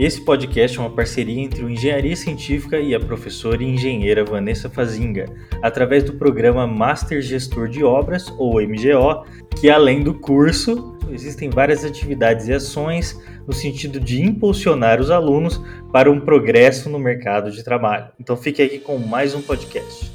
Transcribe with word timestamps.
Esse 0.00 0.18
podcast 0.22 0.78
é 0.78 0.80
uma 0.80 0.88
parceria 0.88 1.42
entre 1.42 1.62
o 1.62 1.68
Engenharia 1.68 2.16
Científica 2.16 2.80
e 2.80 2.94
a 2.94 2.98
professora 2.98 3.62
e 3.62 3.66
engenheira 3.66 4.24
Vanessa 4.24 4.70
Fazinga, 4.70 5.26
através 5.60 6.02
do 6.02 6.14
programa 6.14 6.66
Master 6.66 7.20
Gestor 7.20 7.68
de 7.68 7.84
Obras, 7.84 8.32
ou 8.38 8.62
MGO, 8.62 9.26
que 9.60 9.68
além 9.68 10.02
do 10.02 10.14
curso, 10.14 10.96
existem 11.10 11.50
várias 11.50 11.84
atividades 11.84 12.48
e 12.48 12.54
ações 12.54 13.14
no 13.46 13.52
sentido 13.52 14.00
de 14.00 14.22
impulsionar 14.22 15.02
os 15.02 15.10
alunos 15.10 15.60
para 15.92 16.10
um 16.10 16.18
progresso 16.18 16.88
no 16.88 16.98
mercado 16.98 17.50
de 17.50 17.62
trabalho. 17.62 18.10
Então 18.18 18.38
fique 18.38 18.62
aqui 18.62 18.78
com 18.78 18.96
mais 18.96 19.34
um 19.34 19.42
podcast. 19.42 20.10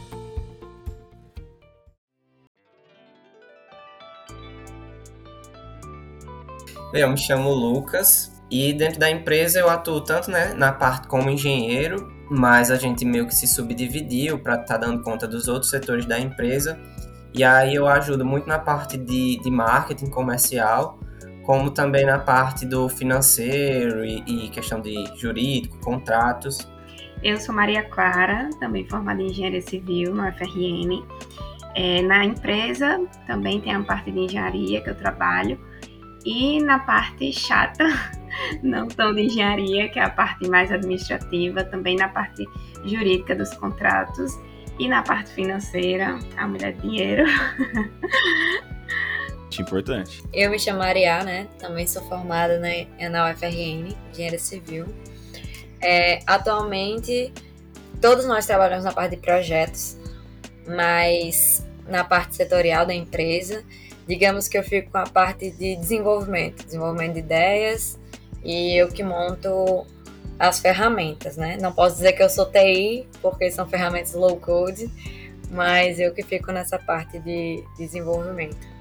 Eu 6.91 7.07
me 7.11 7.17
chamo 7.19 7.51
Lucas, 7.51 8.34
e 8.49 8.73
dentro 8.73 8.99
da 8.99 9.09
empresa 9.09 9.59
eu 9.59 9.69
atuo 9.69 10.01
tanto 10.01 10.29
né, 10.29 10.53
na 10.53 10.71
parte 10.71 11.07
como 11.07 11.29
engenheiro, 11.29 12.11
mas 12.29 12.69
a 12.71 12.75
gente 12.75 13.03
meio 13.05 13.27
que 13.27 13.35
se 13.35 13.47
subdividiu 13.47 14.39
para 14.39 14.55
estar 14.55 14.65
tá 14.65 14.77
dando 14.77 15.01
conta 15.01 15.27
dos 15.27 15.47
outros 15.47 15.69
setores 15.69 16.05
da 16.05 16.19
empresa. 16.19 16.79
E 17.33 17.43
aí 17.43 17.75
eu 17.75 17.87
ajudo 17.87 18.23
muito 18.23 18.47
na 18.47 18.59
parte 18.59 18.97
de, 18.97 19.37
de 19.41 19.51
marketing 19.51 20.09
comercial, 20.09 20.99
como 21.43 21.69
também 21.69 22.05
na 22.05 22.17
parte 22.17 22.65
do 22.65 22.87
financeiro 22.87 24.05
e, 24.05 24.23
e 24.25 24.49
questão 24.49 24.79
de 24.79 24.95
jurídico, 25.17 25.77
contratos. 25.81 26.67
Eu 27.23 27.39
sou 27.39 27.53
Maria 27.53 27.83
Clara, 27.83 28.49
também 28.59 28.87
formada 28.87 29.21
em 29.21 29.27
engenharia 29.27 29.61
civil 29.61 30.13
no 30.13 30.23
FRN. 30.33 31.03
É, 31.75 32.01
na 32.03 32.23
empresa 32.23 33.01
também 33.27 33.59
tem 33.59 33.73
a 33.73 33.83
parte 33.83 34.11
de 34.11 34.19
engenharia 34.19 34.81
que 34.81 34.89
eu 34.89 34.95
trabalho. 34.95 35.59
E 36.25 36.59
na 36.59 36.79
parte 36.79 37.31
chata 37.31 37.85
não 38.63 38.87
tão 38.87 39.13
de 39.13 39.21
engenharia, 39.21 39.87
que 39.89 39.99
é 39.99 40.03
a 40.03 40.09
parte 40.09 40.47
mais 40.49 40.71
administrativa, 40.71 41.63
também 41.63 41.95
na 41.95 42.09
parte 42.09 42.45
jurídica 42.83 43.35
dos 43.35 43.53
contratos 43.53 44.33
e 44.79 44.87
na 44.87 45.03
parte 45.03 45.31
financeira, 45.31 46.19
a 46.35 46.47
mulher 46.47 46.73
dinheiro. 46.73 47.23
Importante. 49.57 50.21
Eu 50.33 50.51
me 50.51 50.59
chamo 50.59 50.81
Ariá, 50.81 51.23
né? 51.23 51.47
Também 51.59 51.87
sou 51.87 52.01
formada 52.09 52.59
na, 52.59 53.09
na 53.09 53.31
UFRN, 53.31 53.95
engenharia 54.11 54.39
civil. 54.39 54.85
É, 55.81 56.19
atualmente, 56.27 57.31
todos 58.01 58.25
nós 58.25 58.45
trabalhamos 58.45 58.83
na 58.83 58.91
parte 58.91 59.15
de 59.15 59.21
projetos, 59.21 59.97
mas 60.67 61.65
na 61.87 62.03
parte 62.03 62.35
setorial 62.35 62.85
da 62.85 62.93
empresa, 62.93 63.63
digamos 64.07 64.47
que 64.47 64.57
eu 64.57 64.63
fico 64.63 64.91
com 64.91 64.97
a 64.97 65.03
parte 65.03 65.51
de 65.51 65.75
desenvolvimento, 65.75 66.63
desenvolvimento 66.63 67.13
de 67.13 67.19
ideias, 67.19 67.99
e 68.43 68.79
eu 68.79 68.87
que 68.89 69.03
monto 69.03 69.85
as 70.37 70.59
ferramentas, 70.59 71.37
né? 71.37 71.57
Não 71.59 71.71
posso 71.71 71.95
dizer 71.95 72.13
que 72.13 72.21
eu 72.21 72.29
sou 72.29 72.45
TI, 72.45 73.07
porque 73.21 73.49
são 73.49 73.67
ferramentas 73.67 74.13
low 74.13 74.37
code, 74.37 74.89
mas 75.49 75.99
eu 75.99 76.13
que 76.13 76.23
fico 76.23 76.51
nessa 76.51 76.77
parte 76.77 77.19
de 77.19 77.63
desenvolvimento. 77.77 78.74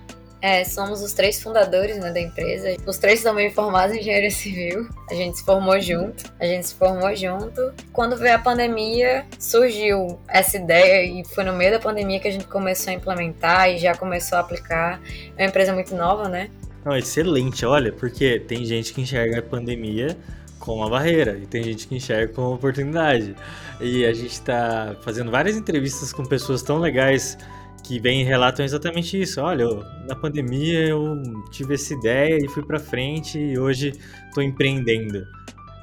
É, 0.44 0.62
somos 0.62 1.00
os 1.00 1.14
três 1.14 1.42
fundadores 1.42 1.96
né, 1.96 2.12
da 2.12 2.20
empresa. 2.20 2.76
Os 2.86 2.98
três 2.98 3.22
também 3.22 3.50
formados 3.50 3.96
em 3.96 4.00
engenharia 4.00 4.30
civil. 4.30 4.86
A 5.10 5.14
gente 5.14 5.38
se 5.38 5.44
formou 5.44 5.80
junto. 5.80 6.30
A 6.38 6.44
gente 6.44 6.66
se 6.66 6.74
formou 6.74 7.16
junto. 7.16 7.72
Quando 7.94 8.14
veio 8.14 8.34
a 8.34 8.38
pandemia, 8.38 9.24
surgiu 9.38 10.18
essa 10.28 10.58
ideia 10.58 11.02
e 11.02 11.24
foi 11.24 11.44
no 11.44 11.54
meio 11.54 11.70
da 11.70 11.78
pandemia 11.78 12.20
que 12.20 12.28
a 12.28 12.30
gente 12.30 12.44
começou 12.44 12.90
a 12.90 12.94
implementar 12.94 13.70
e 13.70 13.78
já 13.78 13.96
começou 13.96 14.36
a 14.36 14.42
aplicar. 14.42 15.00
É 15.34 15.44
uma 15.44 15.48
empresa 15.48 15.72
muito 15.72 15.96
nova, 15.96 16.28
né? 16.28 16.50
Não, 16.84 16.94
excelente, 16.94 17.64
olha, 17.64 17.90
porque 17.90 18.38
tem 18.38 18.66
gente 18.66 18.92
que 18.92 19.00
enxerga 19.00 19.38
a 19.38 19.42
pandemia 19.42 20.14
como 20.58 20.82
uma 20.82 20.90
barreira 20.90 21.38
e 21.42 21.46
tem 21.46 21.62
gente 21.62 21.88
que 21.88 21.96
enxerga 21.96 22.34
como 22.34 22.48
uma 22.48 22.56
oportunidade. 22.56 23.34
E 23.80 24.04
a 24.04 24.12
gente 24.12 24.32
está 24.32 24.94
fazendo 25.00 25.30
várias 25.30 25.56
entrevistas 25.56 26.12
com 26.12 26.22
pessoas 26.22 26.62
tão 26.62 26.80
legais 26.80 27.38
que 27.84 28.00
vêm 28.00 28.22
e 28.22 28.24
relatam 28.24 28.64
exatamente 28.64 29.20
isso. 29.20 29.40
Olha, 29.40 29.66
na 30.08 30.16
pandemia 30.16 30.88
eu 30.88 31.22
tive 31.50 31.74
essa 31.74 31.94
ideia 31.94 32.38
e 32.42 32.48
fui 32.48 32.64
para 32.64 32.80
frente 32.80 33.38
e 33.38 33.58
hoje 33.58 33.92
estou 34.28 34.42
empreendendo. 34.42 35.24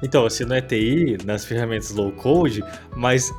Então, 0.02 0.22
você 0.22 0.44
não 0.44 0.56
é 0.56 0.60
TI 0.60 1.16
nas 1.24 1.44
ferramentas 1.44 1.92
low 1.92 2.10
code, 2.12 2.62
mas 2.96 3.32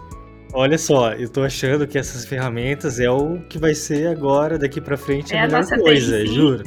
olha 0.53 0.77
só, 0.77 1.11
eu 1.11 1.25
estou 1.25 1.43
achando 1.43 1.85
que 1.85 1.97
essas 1.97 2.25
ferramentas 2.25 2.99
é 2.99 3.09
o 3.09 3.39
que 3.49 3.57
vai 3.57 3.75
ser 3.75 4.07
agora 4.07 4.57
daqui 4.57 4.79
para 4.79 4.95
frente 4.95 5.35
é 5.35 5.41
a 5.41 5.47
melhor 5.47 5.67
coisa, 5.81 6.25
juro. 6.25 6.63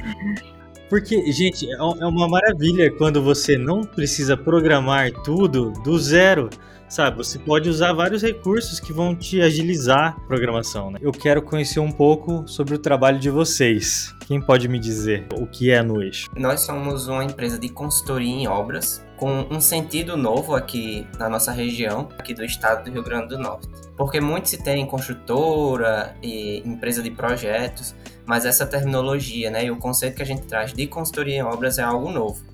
Porque, 0.90 1.32
gente, 1.32 1.66
é, 1.66 1.76
é 1.76 2.06
uma 2.06 2.28
maravilha 2.28 2.90
quando 2.92 3.22
você 3.22 3.56
não 3.56 3.82
precisa 3.82 4.36
programar 4.36 5.10
tudo 5.24 5.72
do 5.82 5.98
zero, 5.98 6.50
sabe? 6.88 7.16
Você 7.18 7.38
pode 7.38 7.68
usar 7.68 7.92
vários 7.92 8.22
recursos 8.22 8.80
que 8.80 8.92
vão 8.92 9.14
te 9.14 9.40
agilizar 9.40 10.16
a 10.16 10.20
programação. 10.26 10.90
Né? 10.90 10.98
Eu 11.02 11.12
quero 11.12 11.42
conhecer 11.42 11.80
um 11.80 11.90
pouco 11.90 12.46
sobre 12.46 12.74
o 12.74 12.78
trabalho 12.78 13.18
de 13.18 13.30
vocês. 13.30 14.14
Quem 14.26 14.40
pode 14.40 14.68
me 14.68 14.78
dizer 14.78 15.26
o 15.34 15.46
que 15.46 15.70
é 15.70 15.82
no 15.82 16.02
eixo? 16.02 16.28
Nós 16.36 16.60
somos 16.60 17.06
uma 17.08 17.24
empresa 17.24 17.58
de 17.58 17.68
consultoria 17.68 18.34
em 18.34 18.48
obras 18.48 19.04
com 19.16 19.46
um 19.50 19.60
sentido 19.60 20.16
novo 20.16 20.54
aqui 20.54 21.06
na 21.18 21.28
nossa 21.28 21.50
região, 21.50 22.08
aqui 22.18 22.34
do 22.34 22.44
estado 22.44 22.84
do 22.84 22.90
Rio 22.90 23.02
Grande 23.02 23.28
do 23.28 23.38
Norte. 23.38 23.68
Porque 23.96 24.20
muito 24.20 24.48
se 24.48 24.62
tem 24.62 24.84
construtora 24.86 26.14
e 26.22 26.62
empresa 26.66 27.02
de 27.02 27.10
projetos, 27.10 27.94
mas 28.26 28.44
essa 28.44 28.66
terminologia, 28.66 29.50
né, 29.50 29.64
e 29.64 29.70
o 29.70 29.76
conceito 29.76 30.16
que 30.16 30.22
a 30.22 30.26
gente 30.26 30.42
traz 30.42 30.72
de 30.72 30.86
consultoria 30.86 31.36
em 31.36 31.42
obras 31.42 31.78
é 31.78 31.82
algo 31.82 32.10
novo. 32.10 32.44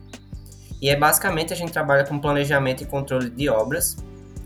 E 0.81 0.89
é 0.89 0.97
basicamente 0.97 1.53
a 1.53 1.57
gente 1.57 1.73
trabalha 1.73 2.05
com 2.05 2.19
planejamento 2.19 2.83
e 2.83 2.87
controle 2.87 3.31
de 3.31 3.49
obras, 3.49 3.97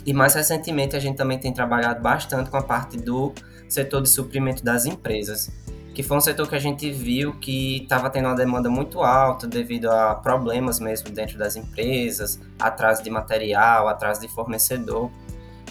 e 0.06 0.12
mais 0.12 0.34
recentemente 0.34 0.94
a 0.94 1.00
gente 1.00 1.16
também 1.16 1.36
tem 1.36 1.52
trabalhado 1.52 2.00
bastante 2.00 2.48
com 2.48 2.56
a 2.56 2.62
parte 2.62 2.96
do 2.96 3.32
setor 3.68 4.00
de 4.00 4.08
suprimento 4.08 4.64
das 4.64 4.86
empresas, 4.86 5.50
que 5.92 6.02
foi 6.02 6.16
um 6.16 6.20
setor 6.20 6.48
que 6.48 6.54
a 6.54 6.60
gente 6.60 6.92
viu 6.92 7.32
que 7.40 7.82
estava 7.82 8.08
tendo 8.08 8.26
uma 8.26 8.36
demanda 8.36 8.70
muito 8.70 9.02
alta 9.02 9.48
devido 9.48 9.90
a 9.90 10.14
problemas 10.14 10.78
mesmo 10.78 11.10
dentro 11.10 11.36
das 11.36 11.56
empresas, 11.56 12.38
atraso 12.56 13.02
de 13.02 13.10
material, 13.10 13.88
atraso 13.88 14.20
de 14.20 14.28
fornecedor. 14.28 15.10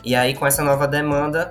E 0.03 0.13
aí 0.13 0.35
com 0.35 0.45
essa 0.45 0.61
nova 0.61 0.85
demanda, 0.85 1.47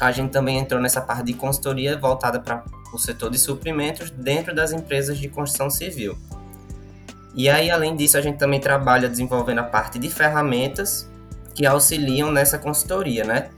a 0.00 0.10
gente 0.10 0.30
também 0.30 0.58
entrou 0.58 0.80
nessa 0.80 1.02
parte 1.02 1.24
de 1.24 1.34
consultoria 1.34 1.98
voltada 1.98 2.40
para 2.40 2.64
o 2.94 2.98
setor 2.98 3.30
de 3.30 3.38
suprimentos 3.38 4.10
dentro 4.10 4.54
das 4.54 4.72
empresas 4.72 5.18
de 5.18 5.28
construção 5.28 5.68
civil. 5.68 6.16
E 7.34 7.50
aí, 7.50 7.68
além 7.68 7.96
disso, 7.96 8.16
a 8.16 8.20
gente 8.20 8.38
também 8.38 8.60
trabalha 8.60 9.08
desenvolvendo 9.08 9.58
a 9.58 9.64
parte 9.64 9.98
de 9.98 10.08
ferramentas 10.08 11.12
que 11.54 11.66
auxiliam 11.66 12.30
nessa 12.30 12.58
consultoria, 12.58 13.24
né? 13.24 13.50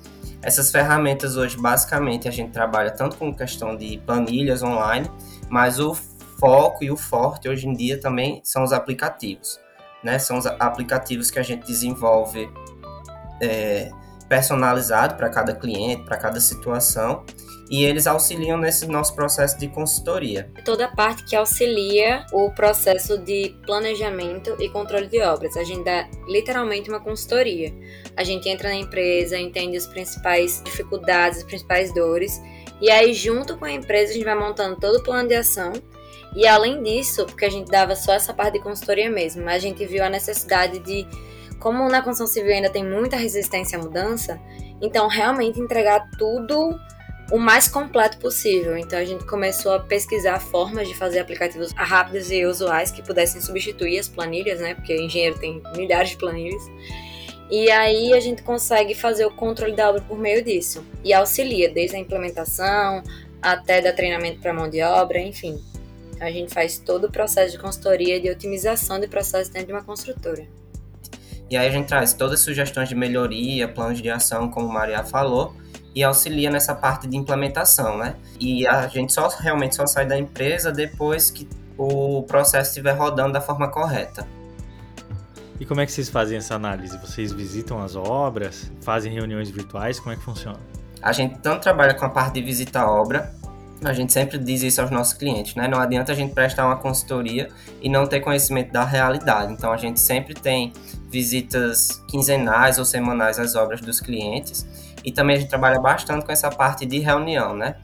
Essas 0.43 0.71
ferramentas 0.71 1.37
hoje, 1.37 1.57
basicamente, 1.57 2.29
a 2.29 2.31
gente 2.31 2.53
trabalha 2.53 2.91
tanto 2.91 3.17
com 3.17 3.35
questão 3.35 3.77
de 3.77 3.99
planilhas 4.07 4.63
online, 4.63 5.11
mas 5.49 5.81
o 5.81 5.95
foco 6.39 6.85
e 6.85 6.91
o 6.91 6.97
forte 6.97 7.49
hoje 7.49 7.67
em 7.67 7.73
dia 7.73 7.99
também 7.99 8.41
são 8.45 8.63
os 8.63 8.73
aplicativos, 8.73 9.59
né? 10.05 10.19
São 10.19 10.39
os 10.39 10.47
aplicativos 10.47 11.31
que 11.31 11.39
a 11.39 11.43
gente 11.43 11.67
desenvolve 11.67 12.49
é, 13.43 13.91
personalizado 14.29 15.15
para 15.15 15.29
cada 15.29 15.55
cliente, 15.55 16.05
para 16.05 16.17
cada 16.17 16.41
situação, 16.41 17.25
e 17.71 17.85
eles 17.85 18.07
auxiliam 18.07 18.57
nesse 18.57 18.87
nosso 18.87 19.15
processo 19.15 19.59
de 19.59 19.69
consultoria. 19.69 20.51
Toda 20.65 20.87
a 20.87 20.89
parte 20.89 21.25
que 21.25 21.35
auxilia 21.35 22.25
o 22.33 22.51
processo 22.51 23.19
de 23.19 23.57
planejamento 23.67 24.57
e 24.61 24.69
controle 24.69 25.07
de 25.07 25.21
obras. 25.21 25.57
A 25.57 25.65
gente 25.65 25.85
dá 25.85 26.09
literalmente 26.29 26.89
uma 26.89 27.01
consultoria. 27.01 27.73
A 28.17 28.23
gente 28.23 28.49
entra 28.49 28.69
na 28.69 28.77
empresa, 28.77 29.39
entende 29.39 29.77
as 29.77 29.87
principais 29.87 30.63
dificuldades, 30.65 31.39
as 31.39 31.45
principais 31.45 31.93
dores, 31.93 32.41
e 32.81 32.91
aí, 32.91 33.15
junto 33.15 33.57
com 33.57 33.65
a 33.65 33.73
empresa, 33.73 34.11
a 34.11 34.15
gente 34.15 34.25
vai 34.25 34.35
montando 34.35 34.77
todo 34.77 34.97
o 34.97 35.03
plano 35.03 35.29
de 35.29 35.35
ação. 35.35 35.73
E 36.35 36.47
além 36.47 36.83
disso, 36.83 37.25
porque 37.25 37.47
a 37.47 37.51
gente 37.51 37.71
dava 37.71 37.97
só 37.97 38.13
essa 38.13 38.35
parte 38.35 38.55
de 38.55 38.61
consultoria 38.61 39.11
mesmo, 39.11 39.49
a 39.49 39.59
gente 39.59 39.87
viu 39.87 40.05
a 40.05 40.11
necessidade 40.11 40.79
de, 40.81 41.07
como 41.59 41.89
na 41.89 42.03
construção 42.03 42.27
civil 42.27 42.53
ainda 42.53 42.69
tem 42.69 42.85
muita 42.85 43.17
resistência 43.17 43.79
à 43.79 43.83
mudança, 43.83 44.39
então 44.83 45.09
realmente 45.09 45.59
entregar 45.59 46.11
tudo 46.19 46.79
o 47.31 47.39
mais 47.39 47.69
completo 47.69 48.19
possível. 48.19 48.77
Então 48.77 48.99
a 48.99 49.05
gente 49.05 49.25
começou 49.25 49.73
a 49.73 49.81
pesquisar 49.81 50.39
formas 50.41 50.87
de 50.89 50.95
fazer 50.95 51.19
aplicativos 51.19 51.73
rápidos 51.73 52.31
e 52.31 52.45
usuais 52.45 52.91
que 52.91 53.03
pudessem 53.03 53.41
substituir 53.41 53.99
as 53.99 54.09
planilhas, 54.09 54.61
né? 54.61 54.75
Porque 54.75 54.97
engenheiro 54.97 55.39
tem 55.39 55.63
milhares 55.77 56.11
de 56.11 56.17
planilhas. 56.17 56.63
E 57.51 57.71
aí 57.71 58.13
a 58.13 58.21
gente 58.21 58.43
consegue 58.43 58.95
fazer 58.95 59.25
o 59.25 59.31
controle 59.31 59.75
da 59.75 59.89
obra 59.89 60.03
por 60.03 60.19
meio 60.19 60.43
disso. 60.43 60.85
E 61.05 61.13
auxilia 61.13 61.71
desde 61.71 61.97
a 61.97 61.99
implementação 61.99 63.03
até 63.41 63.81
dar 63.81 63.93
treinamento 63.93 64.41
para 64.41 64.53
mão 64.53 64.69
de 64.69 64.83
obra, 64.83 65.19
enfim. 65.19 65.61
Então 66.13 66.27
a 66.27 66.31
gente 66.31 66.53
faz 66.53 66.79
todo 66.79 67.05
o 67.05 67.13
processo 67.13 67.53
de 67.53 67.59
consultoria 67.59 68.21
de 68.21 68.31
otimização 68.31 68.99
de 68.99 69.07
processo 69.07 69.53
dentro 69.53 69.69
de 69.69 69.73
uma 69.73 69.85
construtora. 69.85 70.47
E 71.49 71.57
aí 71.57 71.69
a 71.69 71.71
gente 71.71 71.87
traz 71.87 72.13
todas 72.13 72.41
as 72.41 72.41
sugestões 72.41 72.89
de 72.89 72.95
melhoria, 72.95 73.69
planos 73.69 74.03
de 74.03 74.11
ação, 74.11 74.51
como 74.51 74.69
Maria 74.69 75.05
falou, 75.05 75.55
e 75.97 76.05
auxilia 76.05 76.51
nessa 76.51 76.75
parte 76.75 77.09
de 77.09 77.17
implementação, 77.17 77.97
né? 77.97 78.17
E 78.39 78.67
a 78.67 78.87
gente 78.87 79.15
só 79.15 79.29
realmente 79.29 79.75
só 79.75 79.87
sai 79.87 80.05
da 80.05 80.19
empresa 80.19 80.71
depois 80.71 81.31
que 81.31 81.49
o 81.79 82.23
processo 82.25 82.69
estiver 82.69 82.93
rodando 82.93 83.33
da 83.33 83.41
forma 83.41 83.71
correta. 83.71 84.29
E 85.59 85.65
como 85.65 85.81
é 85.81 85.87
que 85.87 85.93
vocês 85.93 86.11
fazem 86.11 86.37
essa 86.37 86.55
análise? 86.55 86.99
Vocês 86.99 87.33
visitam 87.33 87.83
as 87.83 87.97
obras, 87.97 88.71
fazem 88.83 89.11
reuniões 89.11 89.49
virtuais? 89.49 89.99
Como 89.99 90.13
é 90.13 90.17
que 90.17 90.23
funciona? 90.23 90.61
A 91.01 91.13
gente 91.13 91.39
tanto 91.39 91.63
trabalha 91.63 91.95
com 91.95 92.05
a 92.05 92.11
parte 92.11 92.35
de 92.35 92.43
visitar 92.43 92.83
a 92.83 92.91
obra, 92.91 93.35
a 93.83 93.95
gente 93.95 94.13
sempre 94.13 94.37
diz 94.37 94.63
isso 94.63 94.83
aos 94.83 94.91
nossos 94.91 95.15
clientes, 95.15 95.55
né? 95.55 95.67
Não 95.67 95.79
adianta 95.81 96.13
a 96.13 96.15
gente 96.15 96.35
prestar 96.35 96.67
uma 96.67 96.77
consultoria 96.77 97.49
e 97.81 97.89
não 97.89 98.07
ter 98.07 98.21
conhecimento 98.21 98.71
da 98.71 98.85
realidade. 98.85 99.51
Então 99.51 99.73
a 99.73 99.79
gente 99.79 99.99
sempre 99.99 100.35
tem 100.35 100.75
visitas 101.11 102.03
quinzenais 102.07 102.79
ou 102.79 102.85
semanais 102.85 103.39
às 103.39 103.55
obras 103.55 103.81
dos 103.81 103.99
clientes 103.99 104.67
e 105.07 105.13
também 105.13 105.37
a 105.37 105.39
gente 105.41 105.49
trabalha 105.49 105.81
bastante 105.81 106.27
com 106.27 106.33
essa 106.33 106.51
parte 106.51 106.85
de 106.85 106.99
reunião, 106.99 107.55
né? 107.55 107.77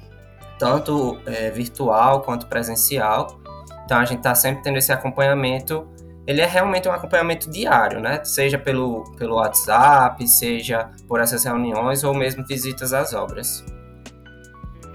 Tanto 0.58 1.18
é, 1.24 1.50
virtual 1.50 2.20
quanto 2.20 2.46
presencial. 2.46 3.40
Então 3.84 3.98
a 3.98 4.04
gente 4.04 4.18
está 4.18 4.34
sempre 4.34 4.62
tendo 4.62 4.76
esse 4.76 4.92
acompanhamento 4.92 5.88
ele 6.26 6.40
é 6.40 6.46
realmente 6.46 6.88
um 6.88 6.92
acompanhamento 6.92 7.50
diário, 7.50 8.00
né? 8.00 8.22
Seja 8.24 8.58
pelo, 8.58 9.04
pelo 9.16 9.36
WhatsApp, 9.36 10.26
seja 10.28 10.90
por 11.08 11.20
essas 11.20 11.44
reuniões 11.44 12.04
ou 12.04 12.14
mesmo 12.14 12.46
visitas 12.46 12.92
às 12.92 13.12
obras. 13.12 13.64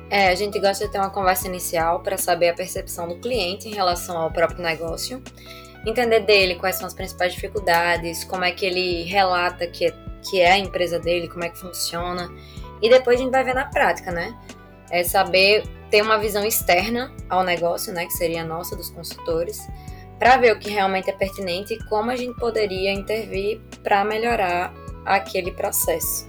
É, 0.10 0.30
a 0.30 0.36
gente 0.36 0.58
gosta 0.58 0.86
de 0.86 0.92
ter 0.92 1.00
uma 1.00 1.10
conversa 1.10 1.48
inicial 1.48 2.00
para 2.00 2.18
saber 2.18 2.50
a 2.50 2.54
percepção 2.54 3.10
do 3.10 3.20
cliente 3.20 3.68
em 3.68 3.74
relação 3.74 4.18
ao 4.18 4.32
próprio 4.32 4.64
negócio, 4.64 5.22
entender 5.86 6.22
dele 6.22 6.56
quais 6.56 6.78
são 6.78 6.88
as 6.88 6.94
principais 6.94 7.34
dificuldades, 7.34 8.24
como 8.24 8.46
é 8.46 8.52
que 8.52 8.66
ele 8.66 9.04
relata 9.04 9.68
que 9.68 9.88
é, 9.88 9.94
que 10.30 10.40
é 10.40 10.52
a 10.52 10.58
empresa 10.58 11.00
dele, 11.00 11.28
como 11.28 11.44
é 11.44 11.50
que 11.50 11.60
funciona, 11.60 12.30
e 12.82 12.90
depois 12.90 13.20
a 13.20 13.24
gente 13.24 13.32
vai 13.32 13.44
ver 13.44 13.56
na 13.56 13.66
prática, 13.66 14.12
né? 14.12 14.36
É 14.90 15.04
saber 15.04 15.64
ter 15.90 16.02
uma 16.02 16.18
visão 16.18 16.46
externa 16.46 17.12
ao 17.30 17.44
negócio, 17.44 17.94
né, 17.94 18.06
que 18.06 18.14
seria 18.14 18.42
a 18.42 18.46
nossa 18.46 18.76
dos 18.76 18.90
consultores, 18.90 19.68
para 20.20 20.38
ver 20.38 20.54
o 20.54 20.60
que 20.60 20.70
realmente 20.70 21.10
é 21.10 21.14
pertinente 21.14 21.74
e 21.74 21.84
como 21.86 22.12
a 22.12 22.16
gente 22.16 22.38
poderia 22.40 22.92
intervir 22.92 23.62
para 23.84 24.04
melhorar 24.04 24.74
aquele 25.06 25.52
processo 25.52 26.28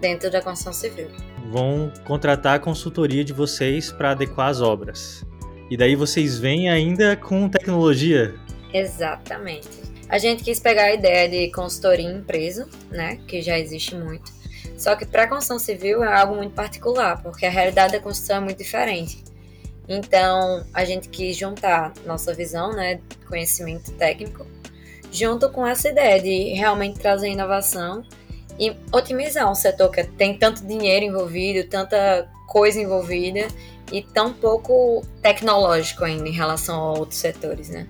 dentro 0.00 0.30
da 0.30 0.40
construção 0.40 0.72
civil. 0.72 1.10
Vão 1.50 1.92
contratar 2.04 2.56
a 2.56 2.58
consultoria 2.58 3.24
de 3.24 3.32
vocês 3.32 3.90
para 3.90 4.12
adequar 4.12 4.48
as 4.48 4.60
obras. 4.60 5.24
E 5.70 5.76
daí 5.76 5.96
vocês 5.96 6.38
vêm 6.38 6.68
ainda 6.68 7.16
com 7.16 7.48
tecnologia? 7.48 8.34
Exatamente. 8.72 9.68
A 10.10 10.18
gente 10.18 10.42
quis 10.42 10.58
pegar 10.58 10.86
a 10.86 10.92
ideia 10.92 11.28
de 11.28 11.52
consultoria 11.52 12.04
em 12.04 12.16
empresa, 12.16 12.68
né, 12.90 13.20
que 13.28 13.40
já 13.40 13.56
existe 13.56 13.94
muito. 13.94 14.32
Só 14.76 14.96
que 14.96 15.06
para 15.06 15.22
a 15.22 15.28
construção 15.28 15.58
civil 15.58 16.02
é 16.02 16.12
algo 16.12 16.34
muito 16.34 16.52
particular, 16.52 17.22
porque 17.22 17.46
a 17.46 17.50
realidade 17.50 17.92
da 17.92 18.00
construção 18.00 18.38
é 18.38 18.40
muito 18.40 18.58
diferente. 18.58 19.22
Então, 19.88 20.66
a 20.74 20.84
gente 20.84 21.08
quis 21.08 21.36
juntar 21.36 21.92
nossa 22.04 22.34
visão, 22.34 22.72
né, 22.72 23.00
conhecimento 23.28 23.92
técnico, 23.92 24.44
junto 25.12 25.48
com 25.48 25.64
essa 25.64 25.88
ideia 25.88 26.20
de 26.20 26.54
realmente 26.54 26.98
trazer 26.98 27.28
inovação 27.28 28.02
e 28.58 28.74
otimizar 28.92 29.48
um 29.48 29.54
setor 29.54 29.92
que 29.92 30.02
tem 30.02 30.36
tanto 30.36 30.66
dinheiro 30.66 31.04
envolvido, 31.04 31.68
tanta 31.68 32.28
coisa 32.48 32.80
envolvida 32.80 33.46
e 33.92 34.02
tão 34.02 34.32
pouco 34.32 35.04
tecnológico 35.22 36.04
ainda 36.04 36.28
em 36.28 36.32
relação 36.32 36.80
a 36.80 36.98
outros 36.98 37.20
setores, 37.20 37.68
né? 37.68 37.86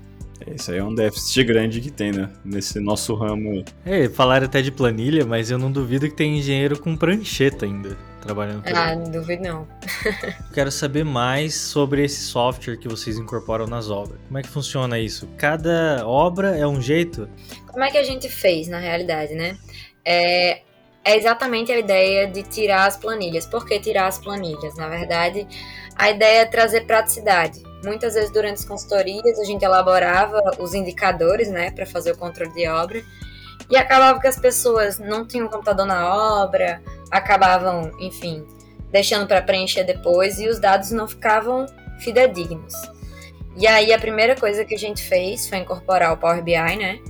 Isso 0.54 0.70
aí 0.70 0.78
é 0.78 0.84
um 0.84 0.94
déficit 0.94 1.44
grande 1.44 1.80
que 1.80 1.90
tem, 1.90 2.12
né? 2.12 2.30
Nesse 2.44 2.80
nosso 2.80 3.14
ramo. 3.14 3.64
É, 3.84 4.08
falaram 4.08 4.46
até 4.46 4.62
de 4.62 4.70
planilha, 4.70 5.24
mas 5.24 5.50
eu 5.50 5.58
não 5.58 5.70
duvido 5.70 6.08
que 6.08 6.14
tem 6.14 6.38
engenheiro 6.38 6.78
com 6.78 6.96
prancheta 6.96 7.66
ainda 7.66 7.96
trabalhando 8.20 8.62
com 8.62 8.76
Ah, 8.76 8.94
não 8.94 9.10
duvido 9.10 9.42
não. 9.42 9.68
Quero 10.52 10.70
saber 10.70 11.04
mais 11.04 11.54
sobre 11.54 12.04
esse 12.04 12.20
software 12.20 12.76
que 12.76 12.88
vocês 12.88 13.18
incorporam 13.18 13.66
nas 13.66 13.90
obras. 13.90 14.20
Como 14.26 14.38
é 14.38 14.42
que 14.42 14.48
funciona 14.48 14.98
isso? 14.98 15.28
Cada 15.36 16.06
obra 16.06 16.56
é 16.56 16.66
um 16.66 16.80
jeito? 16.80 17.28
Como 17.66 17.82
é 17.82 17.90
que 17.90 17.98
a 17.98 18.04
gente 18.04 18.28
fez, 18.28 18.68
na 18.68 18.78
realidade, 18.78 19.34
né? 19.34 19.56
É, 20.04 20.60
é 21.04 21.16
exatamente 21.16 21.72
a 21.72 21.78
ideia 21.78 22.26
de 22.26 22.42
tirar 22.42 22.86
as 22.86 22.96
planilhas. 22.96 23.46
Por 23.46 23.66
que 23.66 23.78
tirar 23.80 24.06
as 24.06 24.18
planilhas? 24.18 24.76
Na 24.76 24.88
verdade, 24.88 25.46
a 25.96 26.10
ideia 26.10 26.42
é 26.42 26.46
trazer 26.46 26.82
praticidade. 26.82 27.62
Muitas 27.82 28.14
vezes, 28.14 28.30
durante 28.30 28.54
as 28.54 28.64
consultorias, 28.64 29.38
a 29.38 29.44
gente 29.44 29.64
elaborava 29.64 30.40
os 30.58 30.74
indicadores, 30.74 31.48
né, 31.48 31.70
para 31.70 31.86
fazer 31.86 32.12
o 32.12 32.18
controle 32.18 32.52
de 32.52 32.68
obra. 32.68 33.02
E 33.70 33.76
acabava 33.76 34.20
que 34.20 34.26
as 34.26 34.38
pessoas 34.38 34.98
não 34.98 35.26
tinham 35.26 35.48
computador 35.48 35.86
na 35.86 36.42
obra, 36.42 36.82
acabavam, 37.10 37.92
enfim, 38.00 38.44
deixando 38.90 39.26
para 39.26 39.40
preencher 39.40 39.84
depois 39.84 40.40
e 40.40 40.48
os 40.48 40.58
dados 40.58 40.90
não 40.90 41.06
ficavam 41.06 41.66
fidedignos. 42.00 42.74
E 43.56 43.66
aí 43.66 43.92
a 43.92 43.98
primeira 43.98 44.34
coisa 44.34 44.64
que 44.64 44.74
a 44.74 44.78
gente 44.78 45.02
fez 45.02 45.48
foi 45.48 45.58
incorporar 45.58 46.12
o 46.12 46.16
Power 46.16 46.42
BI, 46.42 46.52
né, 46.54 47.00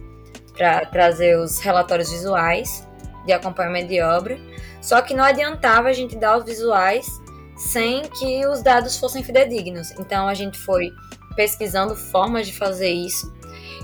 para 0.57 0.85
trazer 0.87 1.37
os 1.39 1.59
relatórios 1.61 2.11
visuais 2.11 2.87
de 3.25 3.33
acompanhamento 3.33 3.89
de 3.89 4.01
obra. 4.01 4.39
Só 4.81 5.01
que 5.03 5.15
não 5.15 5.25
adiantava 5.25 5.89
a 5.89 5.93
gente 5.93 6.17
dar 6.17 6.37
os 6.37 6.45
visuais 6.45 7.07
sem 7.61 8.03
que 8.03 8.47
os 8.47 8.63
dados 8.63 8.97
fossem 8.97 9.23
fidedignos. 9.23 9.93
Então 9.93 10.27
a 10.27 10.35
gente 10.35 10.59
foi 10.59 10.93
pesquisando 11.37 11.95
formas 11.95 12.47
de 12.47 12.57
fazer 12.57 12.91
isso. 12.91 13.33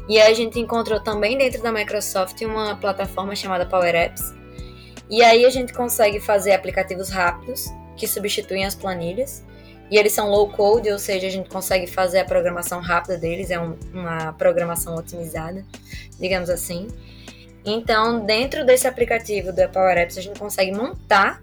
E 0.08 0.20
a 0.20 0.32
gente 0.32 0.58
encontrou 0.58 1.00
também 1.00 1.36
dentro 1.36 1.62
da 1.62 1.70
Microsoft 1.70 2.40
uma 2.42 2.76
plataforma 2.76 3.34
chamada 3.34 3.66
Power 3.66 3.94
Apps, 3.94 4.34
e 5.08 5.22
aí 5.22 5.44
a 5.44 5.50
gente 5.50 5.72
consegue 5.72 6.20
fazer 6.20 6.52
aplicativos 6.52 7.10
rápidos 7.10 7.66
que 7.96 8.06
substituem 8.06 8.64
as 8.64 8.74
planilhas. 8.74 9.44
E 9.88 9.96
eles 9.96 10.12
são 10.12 10.28
low 10.28 10.50
code, 10.50 10.90
ou 10.90 10.98
seja, 10.98 11.28
a 11.28 11.30
gente 11.30 11.48
consegue 11.48 11.86
fazer 11.86 12.18
a 12.18 12.24
programação 12.24 12.80
rápida 12.80 13.16
deles, 13.16 13.52
é 13.52 13.60
um, 13.60 13.76
uma 13.92 14.32
programação 14.32 14.96
otimizada, 14.96 15.64
digamos 16.18 16.50
assim. 16.50 16.88
Então, 17.64 18.24
dentro 18.24 18.66
desse 18.66 18.88
aplicativo 18.88 19.52
do 19.52 19.68
Power 19.68 19.96
Apps, 19.96 20.18
a 20.18 20.20
gente 20.20 20.40
consegue 20.40 20.72
montar 20.72 21.40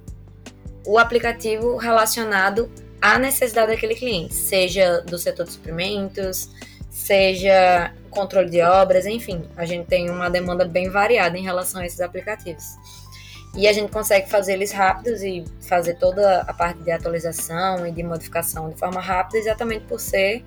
o 0.86 0.98
aplicativo 0.98 1.78
relacionado 1.78 2.70
à 3.02 3.18
necessidade 3.18 3.72
daquele 3.72 3.96
cliente, 3.96 4.34
seja 4.34 5.02
do 5.02 5.18
setor 5.18 5.46
de 5.46 5.54
suprimentos, 5.54 6.50
seja 6.90 7.94
controle 8.10 8.50
de 8.50 8.62
obras, 8.62 9.06
enfim, 9.06 9.44
a 9.58 9.66
gente 9.66 9.88
tem 9.88 10.10
uma 10.10 10.30
demanda 10.30 10.64
bem 10.64 10.90
variada 10.90 11.38
em 11.38 11.44
relação 11.44 11.82
a 11.82 11.86
esses 11.86 12.00
aplicativos. 12.00 12.64
E 13.56 13.68
a 13.68 13.74
gente 13.74 13.92
consegue 13.92 14.30
fazer 14.30 14.54
eles 14.54 14.72
rápidos 14.72 15.22
e 15.22 15.44
fazer 15.62 15.96
toda 15.96 16.42
a 16.42 16.54
parte 16.54 16.82
de 16.82 16.92
atualização 16.92 17.86
e 17.86 17.92
de 17.92 18.02
modificação 18.02 18.70
de 18.70 18.76
forma 18.80 19.00
rápida, 19.00 19.38
exatamente 19.38 19.86
por 19.86 20.00
ser 20.00 20.42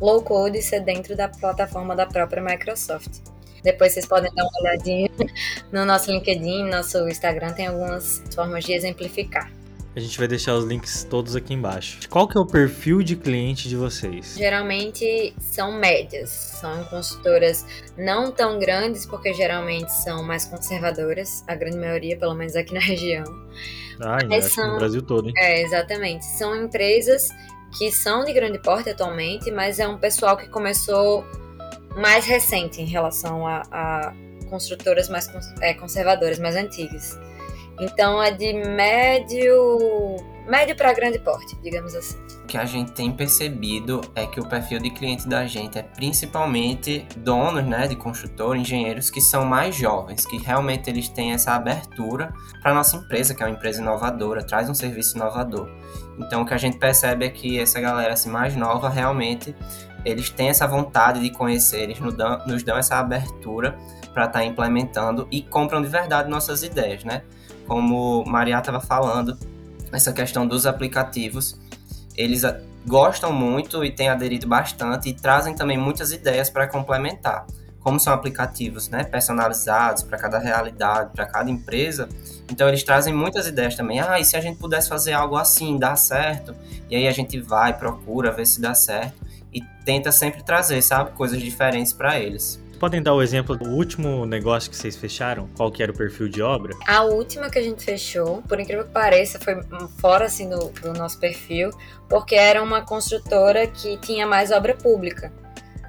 low 0.00 0.22
code 0.22 0.58
e 0.58 0.62
ser 0.62 0.80
dentro 0.80 1.16
da 1.16 1.28
plataforma 1.28 1.94
da 1.94 2.06
própria 2.06 2.42
Microsoft. 2.42 3.20
Depois 3.62 3.92
vocês 3.92 4.06
podem 4.06 4.32
dar 4.34 4.44
uma 4.44 4.60
olhadinha 4.60 5.10
no 5.72 5.84
nosso 5.84 6.10
LinkedIn, 6.10 6.64
no 6.64 6.70
nosso 6.70 7.06
Instagram, 7.08 7.52
tem 7.52 7.66
algumas 7.66 8.22
formas 8.34 8.64
de 8.64 8.72
exemplificar. 8.72 9.57
A 9.96 10.00
gente 10.00 10.18
vai 10.18 10.28
deixar 10.28 10.54
os 10.54 10.64
links 10.64 11.02
todos 11.02 11.34
aqui 11.34 11.54
embaixo. 11.54 11.98
Qual 12.08 12.28
que 12.28 12.38
é 12.38 12.40
o 12.40 12.46
perfil 12.46 13.02
de 13.02 13.16
cliente 13.16 13.68
de 13.68 13.74
vocês? 13.74 14.36
Geralmente 14.36 15.34
são 15.40 15.72
médias, 15.72 16.30
são 16.30 16.84
consultoras 16.84 17.64
não 17.96 18.30
tão 18.30 18.58
grandes, 18.58 19.06
porque 19.06 19.32
geralmente 19.32 19.88
são 19.88 20.22
mais 20.22 20.44
conservadoras, 20.44 21.42
a 21.48 21.54
grande 21.54 21.78
maioria, 21.78 22.16
pelo 22.16 22.34
menos 22.34 22.54
aqui 22.54 22.72
na 22.72 22.80
região. 22.80 23.24
Ah, 24.00 24.18
acho 24.36 24.50
são... 24.50 24.72
no 24.72 24.78
Brasil 24.78 25.02
todo, 25.02 25.28
hein? 25.28 25.34
É, 25.36 25.62
exatamente. 25.62 26.24
São 26.24 26.54
empresas 26.54 27.28
que 27.76 27.90
são 27.90 28.24
de 28.24 28.32
grande 28.32 28.58
porte 28.60 28.90
atualmente, 28.90 29.50
mas 29.50 29.78
é 29.80 29.88
um 29.88 29.98
pessoal 29.98 30.36
que 30.36 30.48
começou 30.48 31.24
mais 31.96 32.24
recente 32.24 32.80
em 32.80 32.86
relação 32.86 33.46
a, 33.46 33.62
a 33.72 34.14
construtoras 34.48 35.08
mais 35.08 35.28
é, 35.60 35.74
conservadoras, 35.74 36.38
mais 36.38 36.56
antigas. 36.56 37.18
Então 37.80 38.22
é 38.22 38.30
de 38.30 38.52
médio, 38.52 40.16
médio 40.48 40.76
para 40.76 40.92
grande 40.92 41.18
porte, 41.20 41.56
digamos 41.62 41.94
assim. 41.94 42.18
O 42.42 42.46
que 42.46 42.56
a 42.56 42.64
gente 42.64 42.92
tem 42.92 43.12
percebido 43.12 44.00
é 44.14 44.26
que 44.26 44.40
o 44.40 44.48
perfil 44.48 44.80
de 44.80 44.90
cliente 44.90 45.28
da 45.28 45.46
gente 45.46 45.78
é 45.78 45.82
principalmente 45.82 47.06
donos, 47.18 47.64
né, 47.64 47.86
de 47.86 47.94
construtor, 47.94 48.56
engenheiros 48.56 49.10
que 49.10 49.20
são 49.20 49.44
mais 49.44 49.76
jovens, 49.76 50.24
que 50.24 50.38
realmente 50.38 50.88
eles 50.88 51.08
têm 51.08 51.32
essa 51.32 51.52
abertura 51.52 52.32
para 52.62 52.74
nossa 52.74 52.96
empresa, 52.96 53.34
que 53.34 53.42
é 53.42 53.46
uma 53.46 53.54
empresa 53.54 53.82
inovadora, 53.82 54.42
traz 54.42 54.68
um 54.68 54.74
serviço 54.74 55.16
inovador. 55.16 55.68
Então 56.18 56.42
o 56.42 56.46
que 56.46 56.54
a 56.54 56.58
gente 56.58 56.78
percebe 56.78 57.26
é 57.26 57.28
que 57.28 57.60
essa 57.60 57.80
galera 57.80 58.14
assim, 58.14 58.30
mais 58.30 58.56
nova 58.56 58.88
realmente 58.88 59.54
eles 60.04 60.30
têm 60.30 60.48
essa 60.48 60.66
vontade 60.66 61.20
de 61.20 61.30
conhecer, 61.30 61.82
eles 61.82 62.00
nos 62.00 62.14
dão, 62.14 62.38
nos 62.46 62.62
dão 62.62 62.78
essa 62.78 62.96
abertura 62.96 63.76
para 64.14 64.24
estar 64.24 64.40
tá 64.40 64.44
implementando 64.44 65.28
e 65.30 65.42
compram 65.42 65.82
de 65.82 65.88
verdade 65.88 66.30
nossas 66.30 66.62
ideias, 66.62 67.04
né? 67.04 67.22
Como 67.68 68.24
Maria 68.26 68.58
estava 68.58 68.80
falando, 68.80 69.38
essa 69.92 70.12
questão 70.12 70.46
dos 70.46 70.66
aplicativos, 70.66 71.60
eles 72.16 72.42
gostam 72.86 73.32
muito 73.32 73.84
e 73.84 73.92
têm 73.92 74.08
aderido 74.08 74.46
bastante 74.48 75.10
e 75.10 75.12
trazem 75.12 75.54
também 75.54 75.76
muitas 75.76 76.10
ideias 76.10 76.48
para 76.48 76.66
complementar. 76.66 77.46
Como 77.80 78.00
são 78.00 78.12
aplicativos 78.12 78.88
né, 78.88 79.04
personalizados 79.04 80.02
para 80.02 80.18
cada 80.18 80.38
realidade, 80.38 81.12
para 81.12 81.26
cada 81.26 81.50
empresa, 81.50 82.08
então 82.50 82.66
eles 82.66 82.82
trazem 82.82 83.14
muitas 83.14 83.46
ideias 83.46 83.76
também. 83.76 84.00
Ah, 84.00 84.18
e 84.18 84.24
se 84.24 84.36
a 84.36 84.40
gente 84.40 84.58
pudesse 84.58 84.88
fazer 84.88 85.12
algo 85.12 85.36
assim, 85.36 85.78
dá 85.78 85.94
certo? 85.94 86.54
E 86.90 86.96
aí 86.96 87.06
a 87.06 87.12
gente 87.12 87.38
vai, 87.40 87.76
procura 87.76 88.32
ver 88.32 88.46
se 88.46 88.60
dá 88.60 88.74
certo 88.74 89.24
e 89.52 89.62
tenta 89.84 90.10
sempre 90.10 90.42
trazer, 90.42 90.82
sabe, 90.82 91.12
coisas 91.12 91.40
diferentes 91.40 91.92
para 91.92 92.18
eles. 92.18 92.60
Podem 92.78 93.02
dar 93.02 93.14
o 93.14 93.20
exemplo 93.20 93.56
do 93.56 93.68
último 93.68 94.24
negócio 94.24 94.70
que 94.70 94.76
vocês 94.76 94.96
fecharam? 94.96 95.48
Qual 95.56 95.70
que 95.70 95.82
era 95.82 95.90
o 95.90 95.96
perfil 95.96 96.28
de 96.28 96.40
obra? 96.40 96.74
A 96.86 97.02
última 97.02 97.50
que 97.50 97.58
a 97.58 97.62
gente 97.62 97.84
fechou, 97.84 98.42
por 98.42 98.60
incrível 98.60 98.84
que 98.84 98.92
pareça, 98.92 99.38
foi 99.38 99.60
fora 100.00 100.26
assim 100.26 100.48
do, 100.48 100.70
do 100.70 100.92
nosso 100.92 101.18
perfil, 101.18 101.70
porque 102.08 102.34
era 102.34 102.62
uma 102.62 102.82
construtora 102.82 103.66
que 103.66 103.96
tinha 103.98 104.26
mais 104.26 104.50
obra 104.50 104.74
pública 104.74 105.32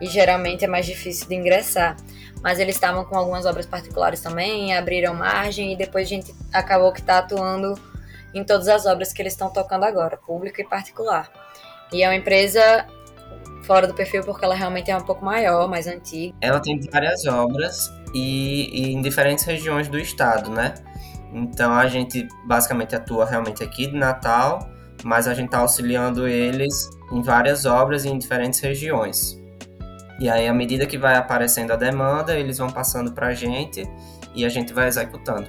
e 0.01 0.07
geralmente 0.07 0.65
é 0.65 0.67
mais 0.67 0.85
difícil 0.85 1.27
de 1.27 1.35
ingressar. 1.35 1.95
Mas 2.41 2.57
eles 2.57 2.75
estavam 2.75 3.03
com 3.05 3.17
algumas 3.17 3.45
obras 3.45 3.65
particulares 3.65 4.21
também, 4.21 4.75
abriram 4.75 5.13
margem 5.13 5.73
e 5.73 5.75
depois 5.75 6.07
a 6.07 6.09
gente 6.09 6.33
acabou 6.53 6.91
que 6.91 7.01
está 7.01 7.19
atuando 7.19 7.79
em 8.33 8.43
todas 8.43 8.67
as 8.67 8.85
obras 8.85 9.11
que 9.11 9.21
eles 9.21 9.33
estão 9.33 9.49
tocando 9.49 9.83
agora, 9.83 10.17
pública 10.17 10.61
e 10.61 10.65
particular. 10.65 11.29
E 11.91 12.03
é 12.03 12.07
uma 12.07 12.15
empresa 12.15 12.85
fora 13.69 13.85
do 13.85 13.93
perfil 13.93 14.23
porque 14.23 14.43
ela 14.43 14.55
realmente 14.55 14.89
é 14.89 14.97
um 14.97 15.01
pouco 15.01 15.23
maior, 15.23 15.69
mais 15.69 15.85
antiga. 15.85 16.35
Ela 16.41 16.59
tem 16.59 16.79
várias 16.91 17.27
obras 17.27 17.93
e, 18.15 18.67
e 18.73 18.93
em 18.93 18.99
diferentes 18.99 19.45
regiões 19.45 19.87
do 19.87 19.99
estado, 19.99 20.49
né? 20.49 20.73
Então 21.31 21.71
a 21.71 21.85
gente 21.85 22.27
basicamente 22.47 22.95
atua 22.95 23.27
realmente 23.27 23.63
aqui 23.63 23.85
de 23.85 23.95
Natal, 23.95 24.67
mas 25.03 25.27
a 25.27 25.35
gente 25.35 25.45
está 25.45 25.59
auxiliando 25.59 26.27
eles 26.27 26.73
em 27.11 27.21
várias 27.21 27.67
obras 27.67 28.05
e 28.05 28.09
em 28.09 28.17
diferentes 28.17 28.59
regiões. 28.59 29.39
E 30.19 30.27
aí, 30.27 30.47
à 30.47 30.53
medida 30.53 30.87
que 30.87 30.97
vai 30.97 31.15
aparecendo 31.15 31.71
a 31.71 31.75
demanda, 31.75 32.35
eles 32.35 32.57
vão 32.57 32.71
passando 32.71 33.13
para 33.13 33.27
a 33.27 33.33
gente 33.35 33.87
e 34.33 34.45
a 34.45 34.49
gente 34.49 34.73
vai 34.73 34.87
executando. 34.87 35.47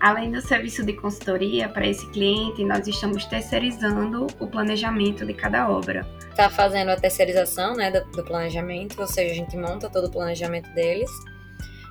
Além 0.00 0.30
do 0.30 0.40
serviço 0.40 0.82
de 0.82 0.94
consultoria 0.94 1.68
para 1.68 1.86
esse 1.86 2.06
cliente, 2.10 2.64
nós 2.64 2.86
estamos 2.86 3.26
terceirizando 3.26 4.28
o 4.38 4.46
planejamento 4.46 5.26
de 5.26 5.34
cada 5.34 5.68
obra. 5.68 6.06
Está 6.30 6.48
fazendo 6.48 6.88
a 6.90 6.96
terceirização 6.96 7.74
né, 7.76 7.90
do, 7.90 8.10
do, 8.12 8.24
planejamento, 8.24 8.98
ou 8.98 9.06
seja, 9.06 9.32
a 9.32 9.36
gente 9.36 9.54
monta 9.58 9.90
todo 9.90 10.06
o 10.06 10.10
planejamento 10.10 10.72
deles. 10.72 11.10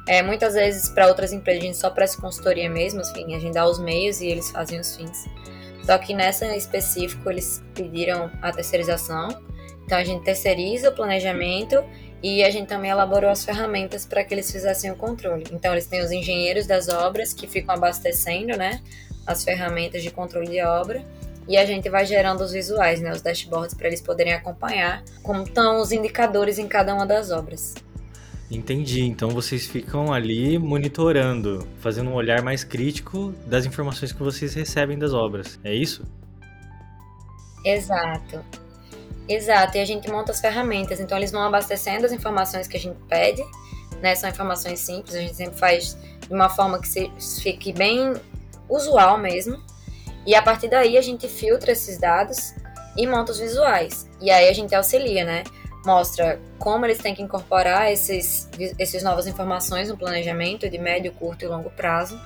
É, 0.08 0.24
muitas 0.24 0.56
vezes, 0.56 0.90
para 0.90 1.08
outras 1.08 1.32
empresas, 1.32 1.62
a 1.62 1.66
gente 1.68 1.78
só 1.78 1.92
presta 1.92 2.20
consultoria 2.20 2.68
mesmo, 2.68 3.00
enfim, 3.02 3.36
a 3.36 3.40
gente 3.40 3.54
dá 3.54 3.70
os 3.70 3.78
meios 3.78 4.22
e 4.22 4.28
eles 4.28 4.50
fazem 4.50 4.80
os 4.80 4.96
fins. 4.96 5.26
Só 5.84 5.96
que 6.00 6.16
nessa 6.16 6.48
em 6.48 6.58
específico, 6.58 7.30
eles 7.30 7.64
pediram 7.76 8.32
a 8.42 8.52
terceirização. 8.52 9.28
Então, 9.86 10.00
a 10.00 10.04
gente 10.04 10.24
terceiriza 10.24 10.90
o 10.90 10.96
planejamento 10.96 11.84
e 12.22 12.44
a 12.44 12.50
gente 12.50 12.68
também 12.68 12.92
elaborou 12.92 13.30
as 13.30 13.46
ferramentas 13.46 14.06
para 14.06 14.24
que 14.24 14.34
eles 14.34 14.52
fizessem 14.52 14.92
o 14.92 14.96
controle. 14.96 15.46
Então, 15.52 15.72
eles 15.72 15.88
têm 15.88 16.02
os 16.04 16.12
engenheiros 16.12 16.68
das 16.68 16.90
obras 16.90 17.34
que 17.34 17.48
ficam 17.48 17.76
abastecendo, 17.76 18.58
né? 18.58 18.82
As 19.26 19.44
ferramentas 19.44 20.04
de 20.04 20.12
controle 20.12 20.48
de 20.48 20.62
obra. 20.62 21.04
E 21.48 21.58
a 21.58 21.66
gente 21.66 21.90
vai 21.90 22.06
gerando 22.06 22.42
os 22.42 22.52
visuais, 22.52 23.02
né? 23.02 23.12
Os 23.12 23.22
dashboards, 23.22 23.74
para 23.74 23.88
eles 23.88 24.02
poderem 24.02 24.34
acompanhar 24.34 25.04
como 25.24 25.44
estão 25.44 25.82
os 25.82 25.92
indicadores 25.92 26.60
em 26.60 26.68
cada 26.68 26.94
uma 26.94 27.06
das 27.06 27.32
obras. 27.32 27.74
Entendi. 28.52 29.04
Então 29.04 29.30
vocês 29.30 29.68
ficam 29.68 30.12
ali 30.12 30.58
monitorando, 30.58 31.68
fazendo 31.80 32.10
um 32.10 32.14
olhar 32.14 32.42
mais 32.42 32.64
crítico 32.64 33.34
das 33.46 33.66
informações 33.66 34.12
que 34.12 34.22
vocês 34.22 34.54
recebem 34.54 34.98
das 34.98 35.14
obras. 35.14 35.60
É 35.64 35.74
isso? 35.74 36.04
Exato. 37.64 38.44
Exato, 39.30 39.78
e 39.78 39.80
a 39.80 39.86
gente 39.86 40.10
monta 40.10 40.32
as 40.32 40.42
ferramentas, 40.42 41.00
então 41.00 41.16
eles 41.16 41.32
vão 41.32 41.44
abastecendo 41.44 42.04
as 42.04 42.12
informações 42.12 42.68
que 42.68 42.76
a 42.76 42.80
gente 42.80 42.98
pede, 43.08 43.44
né? 44.02 44.16
São 44.16 44.28
informações 44.28 44.80
simples, 44.80 45.16
a 45.16 45.20
gente 45.20 45.36
sempre 45.36 45.60
faz 45.60 45.96
de 46.28 46.34
uma 46.34 46.50
forma 46.50 46.82
que 46.82 46.88
se, 46.88 47.12
fique 47.40 47.72
bem 47.72 48.14
usual 48.68 49.20
mesmo. 49.20 49.64
E 50.26 50.34
a 50.34 50.42
partir 50.42 50.68
daí 50.68 50.98
a 50.98 51.02
gente 51.02 51.28
filtra 51.28 51.72
esses 51.72 52.00
dados 52.00 52.56
e 52.98 53.06
monta 53.06 53.32
os 53.32 53.40
visuais. 53.40 54.10
E 54.20 54.32
aí 54.32 54.50
a 54.50 54.54
gente 54.54 54.74
auxilia, 54.74 55.24
né? 55.24 55.44
Mostra 55.86 56.42
como 56.58 56.86
eles 56.88 56.98
têm 56.98 57.14
que 57.14 57.22
incorporar 57.22 57.92
esses, 57.92 58.50
essas 58.80 59.04
novas 59.04 59.28
informações 59.28 59.90
no 59.90 59.98
planejamento 59.98 60.68
de 60.68 60.78
médio, 60.80 61.12
curto 61.14 61.46
e 61.46 61.48
longo 61.48 61.70
prazo 61.70 62.20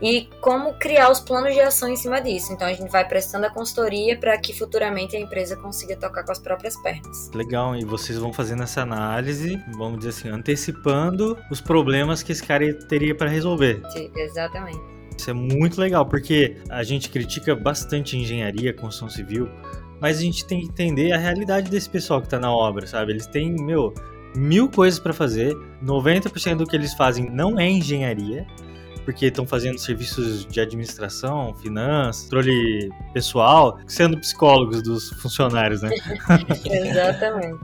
e 0.00 0.28
como 0.40 0.74
criar 0.74 1.10
os 1.10 1.20
planos 1.20 1.54
de 1.54 1.60
ação 1.60 1.88
em 1.88 1.96
cima 1.96 2.20
disso. 2.20 2.52
Então 2.52 2.66
a 2.66 2.72
gente 2.72 2.90
vai 2.90 3.06
prestando 3.06 3.46
a 3.46 3.50
consultoria 3.50 4.18
para 4.18 4.36
que 4.38 4.52
futuramente 4.52 5.16
a 5.16 5.20
empresa 5.20 5.56
consiga 5.56 5.96
tocar 5.96 6.24
com 6.24 6.32
as 6.32 6.38
próprias 6.38 6.76
pernas. 6.82 7.30
Legal, 7.34 7.76
e 7.76 7.84
vocês 7.84 8.18
vão 8.18 8.32
fazendo 8.32 8.62
essa 8.62 8.82
análise, 8.82 9.62
vamos 9.76 9.98
dizer 9.98 10.10
assim, 10.10 10.28
antecipando 10.28 11.36
os 11.50 11.60
problemas 11.60 12.22
que 12.22 12.32
esse 12.32 12.42
cara 12.42 12.72
teria 12.88 13.14
para 13.14 13.28
resolver. 13.28 13.82
Sim, 13.90 14.10
exatamente. 14.16 14.96
Isso 15.16 15.30
é 15.30 15.32
muito 15.32 15.80
legal, 15.80 16.04
porque 16.04 16.58
a 16.68 16.82
gente 16.82 17.08
critica 17.08 17.54
bastante 17.54 18.18
engenharia, 18.18 18.74
construção 18.74 19.08
civil, 19.08 19.48
mas 19.98 20.18
a 20.18 20.20
gente 20.20 20.46
tem 20.46 20.60
que 20.60 20.66
entender 20.66 21.12
a 21.12 21.18
realidade 21.18 21.70
desse 21.70 21.88
pessoal 21.88 22.20
que 22.20 22.26
está 22.26 22.38
na 22.38 22.52
obra, 22.52 22.86
sabe? 22.86 23.12
Eles 23.12 23.26
têm, 23.26 23.54
meu, 23.54 23.94
mil 24.36 24.68
coisas 24.68 25.00
para 25.00 25.14
fazer, 25.14 25.54
90% 25.82 26.56
do 26.56 26.66
que 26.66 26.76
eles 26.76 26.92
fazem 26.94 27.30
não 27.30 27.58
é 27.58 27.68
engenharia, 27.68 28.46
porque 29.06 29.26
estão 29.26 29.46
fazendo 29.46 29.78
serviços 29.78 30.44
de 30.44 30.60
administração, 30.60 31.54
finanças, 31.54 32.24
controle 32.24 32.90
pessoal, 33.14 33.78
sendo 33.86 34.18
psicólogos 34.18 34.82
dos 34.82 35.10
funcionários, 35.22 35.80
né? 35.80 35.90
Exatamente. 36.66 37.60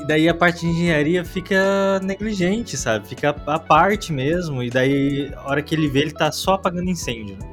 E 0.00 0.06
daí 0.06 0.28
a 0.28 0.34
parte 0.34 0.60
de 0.60 0.66
engenharia 0.66 1.24
fica 1.24 2.00
negligente, 2.02 2.76
sabe? 2.76 3.06
Fica 3.06 3.30
à 3.46 3.58
parte 3.58 4.12
mesmo. 4.12 4.60
E 4.60 4.68
daí, 4.68 5.32
a 5.36 5.48
hora 5.48 5.62
que 5.62 5.76
ele 5.76 5.88
vê, 5.88 6.00
ele 6.00 6.12
tá 6.12 6.32
só 6.32 6.54
apagando 6.54 6.90
incêndio, 6.90 7.36
né? 7.36 7.48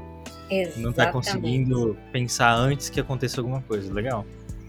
Exatamente. 0.50 0.80
Não 0.80 0.92
tá 0.92 1.12
conseguindo 1.12 1.96
pensar 2.12 2.56
antes 2.56 2.90
que 2.90 3.00
aconteça 3.00 3.40
alguma 3.40 3.62
coisa. 3.62 3.94
Legal. 3.94 4.26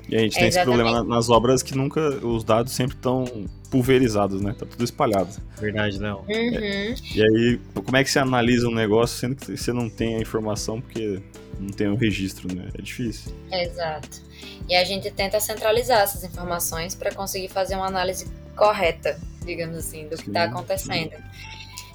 E 0.08 0.16
a 0.16 0.20
gente 0.20 0.36
tem 0.36 0.48
esse 0.48 0.62
problema 0.62 1.02
nas 1.02 1.28
obras 1.28 1.62
que 1.62 1.76
nunca 1.76 2.00
os 2.24 2.44
dados 2.44 2.72
sempre 2.72 2.96
estão 2.96 3.24
pulverizados, 3.70 4.40
né? 4.40 4.54
Tá 4.56 4.64
tudo 4.64 4.84
espalhado. 4.84 5.28
Verdade, 5.58 5.98
Léo. 5.98 6.18
Uhum. 6.18 6.26
É. 6.28 6.94
E 7.14 7.22
aí, 7.22 7.60
como 7.74 7.96
é 7.96 8.04
que 8.04 8.10
você 8.10 8.18
analisa 8.18 8.68
um 8.68 8.74
negócio 8.74 9.18
sendo 9.18 9.36
que 9.36 9.56
você 9.56 9.72
não 9.72 9.88
tem 9.88 10.16
a 10.16 10.20
informação 10.20 10.80
porque 10.80 11.20
não 11.58 11.70
tem 11.70 11.88
o 11.88 11.96
registro, 11.96 12.54
né? 12.54 12.68
É 12.78 12.82
difícil. 12.82 13.32
Exato. 13.50 14.22
E 14.68 14.74
a 14.74 14.84
gente 14.84 15.10
tenta 15.10 15.40
centralizar 15.40 16.00
essas 16.00 16.22
informações 16.22 16.94
para 16.94 17.12
conseguir 17.12 17.48
fazer 17.48 17.74
uma 17.74 17.86
análise 17.86 18.26
correta, 18.54 19.18
digamos 19.44 19.76
assim, 19.76 20.08
do 20.08 20.16
que 20.16 20.28
está 20.28 20.44
acontecendo. 20.44 21.12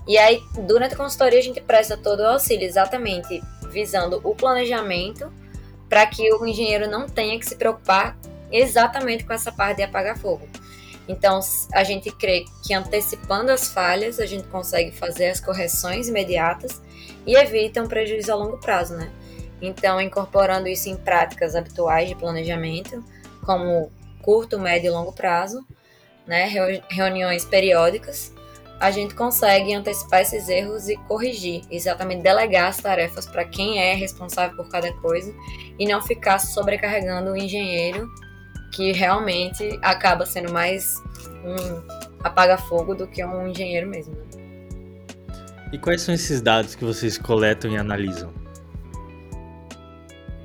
E 0.07 0.17
aí, 0.17 0.41
durante 0.67 0.95
a 0.95 0.97
consultoria, 0.97 1.39
a 1.39 1.43
gente 1.43 1.61
presta 1.61 1.95
todo 1.95 2.21
o 2.21 2.27
auxílio, 2.27 2.65
exatamente 2.65 3.41
visando 3.71 4.19
o 4.23 4.35
planejamento 4.35 5.31
para 5.91 6.05
que 6.05 6.33
o 6.33 6.45
engenheiro 6.45 6.89
não 6.89 7.05
tenha 7.05 7.37
que 7.37 7.45
se 7.45 7.57
preocupar 7.57 8.17
exatamente 8.49 9.25
com 9.25 9.33
essa 9.33 9.51
parte 9.51 9.77
de 9.77 9.83
apagar 9.83 10.17
fogo. 10.17 10.47
Então, 11.05 11.41
a 11.73 11.83
gente 11.83 12.09
crê 12.11 12.45
que 12.65 12.73
antecipando 12.73 13.51
as 13.51 13.67
falhas, 13.73 14.17
a 14.17 14.25
gente 14.25 14.47
consegue 14.47 14.93
fazer 14.93 15.27
as 15.27 15.41
correções 15.41 16.07
imediatas 16.07 16.81
e 17.27 17.35
evita 17.35 17.83
um 17.83 17.89
prejuízo 17.89 18.31
a 18.31 18.35
longo 18.35 18.57
prazo, 18.57 18.95
né? 18.95 19.11
Então, 19.61 19.99
incorporando 19.99 20.69
isso 20.69 20.87
em 20.87 20.95
práticas 20.95 21.57
habituais 21.57 22.07
de 22.07 22.15
planejamento, 22.15 23.03
como 23.45 23.91
curto, 24.21 24.57
médio 24.57 24.87
e 24.87 24.91
longo 24.91 25.11
prazo, 25.11 25.61
né? 26.25 26.49
reuniões 26.89 27.43
periódicas, 27.43 28.33
a 28.81 28.89
gente 28.89 29.13
consegue 29.13 29.75
antecipar 29.75 30.21
esses 30.21 30.49
erros 30.49 30.89
e 30.89 30.97
corrigir, 31.07 31.61
exatamente 31.69 32.23
delegar 32.23 32.67
as 32.67 32.77
tarefas 32.77 33.27
para 33.27 33.45
quem 33.45 33.79
é 33.79 33.93
responsável 33.93 34.57
por 34.57 34.67
cada 34.69 34.91
coisa 34.93 35.31
e 35.77 35.87
não 35.87 36.01
ficar 36.01 36.39
sobrecarregando 36.39 37.31
o 37.31 37.37
engenheiro, 37.37 38.11
que 38.73 38.91
realmente 38.91 39.77
acaba 39.83 40.25
sendo 40.25 40.51
mais 40.51 40.95
um 41.45 42.01
apaga-fogo 42.23 42.95
do 42.95 43.07
que 43.07 43.23
um 43.23 43.47
engenheiro 43.47 43.87
mesmo. 43.87 44.17
E 45.71 45.77
quais 45.77 46.01
são 46.01 46.15
esses 46.15 46.41
dados 46.41 46.73
que 46.73 46.83
vocês 46.83 47.19
coletam 47.19 47.71
e 47.71 47.77
analisam? 47.77 48.33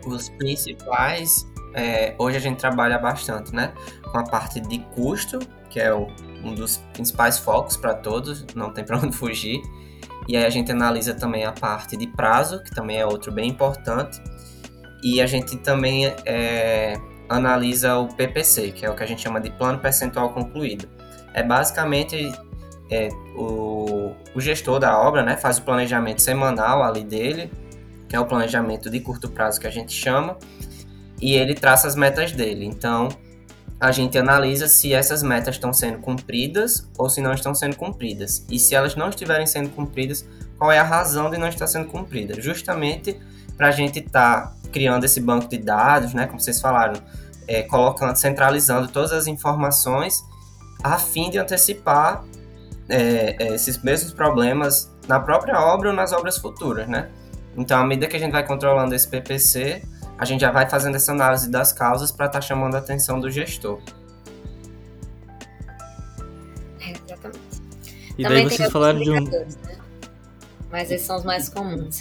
Os 0.07 0.29
principais, 0.29 1.47
é, 1.73 2.15
hoje 2.19 2.37
a 2.37 2.41
gente 2.41 2.59
trabalha 2.59 2.99
bastante, 2.99 3.55
né? 3.55 3.73
Com 4.13 4.19
a 4.19 4.25
parte 4.25 4.61
de 4.61 4.79
custo, 4.95 5.39
que 5.71 5.81
é 5.81 5.93
o 5.93 6.07
um 6.47 6.55
dos 6.55 6.79
principais 6.93 7.39
focos 7.39 7.77
para 7.77 7.95
todos, 7.95 8.47
não 8.55 8.73
tem 8.73 8.83
para 8.87 8.99
onde 8.99 9.17
fugir. 9.17 9.61
E 10.29 10.37
aí 10.37 10.45
a 10.45 10.51
gente 10.51 10.73
analisa 10.73 11.15
também 11.15 11.45
a 11.45 11.53
parte 11.53 11.97
de 11.97 12.07
prazo, 12.07 12.63
que 12.63 12.75
também 12.75 12.99
é 12.99 13.07
outro 13.07 13.31
bem 13.31 13.49
importante. 13.49 14.21
E 15.03 15.21
a 15.21 15.27
gente 15.27 15.57
também 15.59 16.07
é, 16.25 16.95
analisa 17.29 17.97
o 17.97 18.09
PPC, 18.09 18.73
que 18.73 18.85
é 18.85 18.91
o 18.91 18.95
que 18.95 19.03
a 19.03 19.07
gente 19.07 19.23
chama 19.23 19.41
de 19.41 19.51
plano 19.51 19.79
percentual 19.79 20.31
concluído. 20.31 20.89
É 21.33 21.43
basicamente 21.43 22.33
é, 22.91 23.09
o, 23.37 24.15
o 24.35 24.41
gestor 24.41 24.79
da 24.79 24.99
obra 24.99 25.23
né, 25.23 25.37
faz 25.37 25.59
o 25.59 25.63
planejamento 25.63 26.23
semanal 26.23 26.83
ali 26.83 27.05
dele, 27.05 27.53
que 28.09 28.17
é 28.17 28.21
o 28.21 28.25
planejamento 28.25 28.89
de 28.89 29.01
curto 29.01 29.31
prazo 29.31 29.61
que 29.61 29.67
a 29.67 29.71
gente 29.71 29.93
chama, 29.93 30.37
e 31.21 31.35
ele 31.35 31.55
traça 31.55 31.87
as 31.87 31.95
metas 31.95 32.33
dele. 32.33 32.65
Então, 32.65 33.09
a 33.79 33.93
gente 33.93 34.17
analisa 34.17 34.67
se 34.69 34.95
essas 34.95 35.23
metas 35.23 35.57
estão 35.57 35.73
sendo 35.73 35.99
cumpridas 35.99 36.89
ou 36.97 37.11
se 37.11 37.21
não 37.21 37.33
estão 37.33 37.55
sendo 37.55 37.77
cumpridas. 37.77 38.45
E 38.51 38.59
se 38.59 38.75
elas 38.75 38.97
não 38.97 39.11
estiverem 39.11 39.47
sendo 39.47 39.69
cumpridas, 39.71 40.27
qual 40.59 40.73
é 40.73 40.79
a 40.79 40.83
razão 40.83 41.31
de 41.31 41.37
não 41.37 41.49
estar 41.49 41.67
sendo 41.67 41.87
cumprida? 41.87 42.41
Justamente 42.41 43.21
para 43.57 43.69
a 43.69 43.71
gente 43.71 43.99
estar 43.99 44.47
tá 44.47 44.55
criando 44.73 45.05
esse 45.05 45.21
banco 45.21 45.49
de 45.49 45.59
dados, 45.59 46.15
né, 46.15 46.27
como 46.27 46.41
vocês 46.41 46.61
falaram, 46.61 47.01
é, 47.47 47.63
colocando, 47.63 48.17
centralizando 48.17 48.89
todas 48.89 49.13
as 49.13 49.27
informações 49.27 50.25
a 50.83 50.99
fim 50.99 51.31
de 51.31 51.39
antecipar 51.39 52.25
é, 52.89 53.37
é, 53.39 53.55
esses 53.55 53.83
mesmos 53.83 54.13
problemas 54.13 54.91
na 55.09 55.21
própria 55.21 55.61
obra 55.61 55.91
ou 55.91 55.95
nas 55.95 56.13
obras 56.13 56.37
futuras, 56.39 56.89
né? 56.89 57.09
Então, 57.57 57.81
à 57.81 57.85
medida 57.85 58.07
que 58.07 58.17
a 58.17 58.19
gente 58.19 58.33
vai 58.33 58.47
controlando 58.47 58.95
esse 58.95 59.09
PPC, 59.09 59.83
a 60.19 60.25
gente 60.25 60.41
já 60.41 60.51
vai 60.51 60.69
fazendo 60.69 60.97
essa 60.97 61.13
análise 61.13 61.51
das 61.51 61.73
causas 61.73 62.11
para 62.11 62.27
estar 62.27 62.41
tá 62.41 62.47
chamando 62.47 62.75
a 62.75 62.79
atenção 62.79 63.21
do 63.21 63.31
gestor. 63.31 63.81
É, 66.81 66.93
exatamente. 66.93 67.41
E 68.17 68.23
Também 68.23 68.47
daí 68.47 68.57
vocês 68.57 68.73
falaram 68.73 69.01
de 69.01 69.11
um. 69.11 69.25
Né? 69.25 69.47
Mas 70.71 70.91
esses 70.91 71.07
são 71.07 71.17
os 71.17 71.25
mais 71.25 71.49
comuns. 71.49 72.01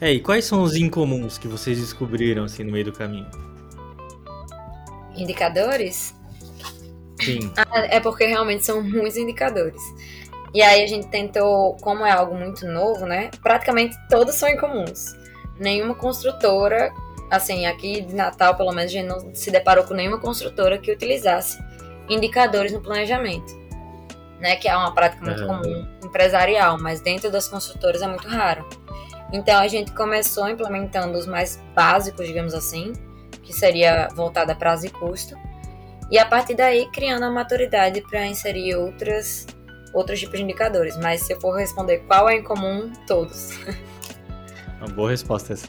É, 0.00 0.12
e 0.12 0.20
quais 0.20 0.44
são 0.44 0.62
os 0.62 0.76
incomuns 0.76 1.38
que 1.38 1.48
vocês 1.48 1.78
descobriram 1.78 2.44
assim 2.44 2.62
no 2.64 2.72
meio 2.72 2.84
do 2.84 2.92
caminho? 2.92 3.26
Indicadores? 5.16 6.14
Sim. 7.20 7.52
Ah, 7.56 7.86
é 7.86 8.00
porque 8.00 8.26
realmente 8.26 8.64
são 8.64 8.82
muitos 8.82 9.16
indicadores. 9.16 9.80
E 10.52 10.62
aí 10.62 10.84
a 10.84 10.86
gente 10.86 11.08
tentou, 11.08 11.76
como 11.80 12.04
é 12.04 12.12
algo 12.12 12.36
muito 12.36 12.66
novo, 12.66 13.06
né? 13.06 13.30
Praticamente 13.42 13.96
todos 14.08 14.34
são 14.34 14.48
incomuns. 14.48 15.16
Nenhuma 15.58 15.94
construtora, 15.94 16.92
assim, 17.30 17.66
aqui 17.66 18.00
de 18.00 18.14
Natal, 18.14 18.56
pelo 18.56 18.72
menos, 18.72 18.90
a 18.90 18.94
gente 18.94 19.06
não 19.06 19.34
se 19.34 19.50
deparou 19.50 19.84
com 19.84 19.94
nenhuma 19.94 20.18
construtora 20.18 20.78
que 20.78 20.90
utilizasse 20.92 21.58
indicadores 22.08 22.72
no 22.72 22.80
planejamento. 22.80 23.64
Né, 24.40 24.56
que 24.56 24.68
é 24.68 24.76
uma 24.76 24.92
prática 24.92 25.24
muito 25.24 25.46
comum 25.46 25.86
empresarial, 26.04 26.76
mas 26.78 27.00
dentro 27.00 27.30
das 27.30 27.48
construtoras 27.48 28.02
é 28.02 28.06
muito 28.06 28.28
raro. 28.28 28.68
Então 29.32 29.58
a 29.58 29.66
gente 29.68 29.92
começou 29.92 30.48
implementando 30.48 31.16
os 31.16 31.26
mais 31.26 31.58
básicos, 31.74 32.26
digamos 32.26 32.52
assim, 32.52 32.92
que 33.42 33.52
seria 33.52 34.08
voltada 34.14 34.52
a 34.52 34.54
prazo 34.54 34.86
e 34.86 34.90
custo, 34.90 35.34
e 36.10 36.18
a 36.18 36.26
partir 36.26 36.54
daí 36.54 36.88
criando 36.92 37.24
a 37.24 37.30
maturidade 37.30 38.00
para 38.02 38.26
inserir 38.26 38.76
outras, 38.76 39.46
outros 39.92 40.20
tipos 40.20 40.36
de 40.36 40.44
indicadores. 40.44 40.96
Mas 40.98 41.22
se 41.22 41.32
eu 41.32 41.40
for 41.40 41.56
responder 41.56 41.98
qual 42.06 42.28
é 42.28 42.36
em 42.36 42.42
comum, 42.42 42.92
todos. 43.06 43.50
Uma 44.84 44.94
boa 44.94 45.10
resposta 45.10 45.54
essa. 45.54 45.66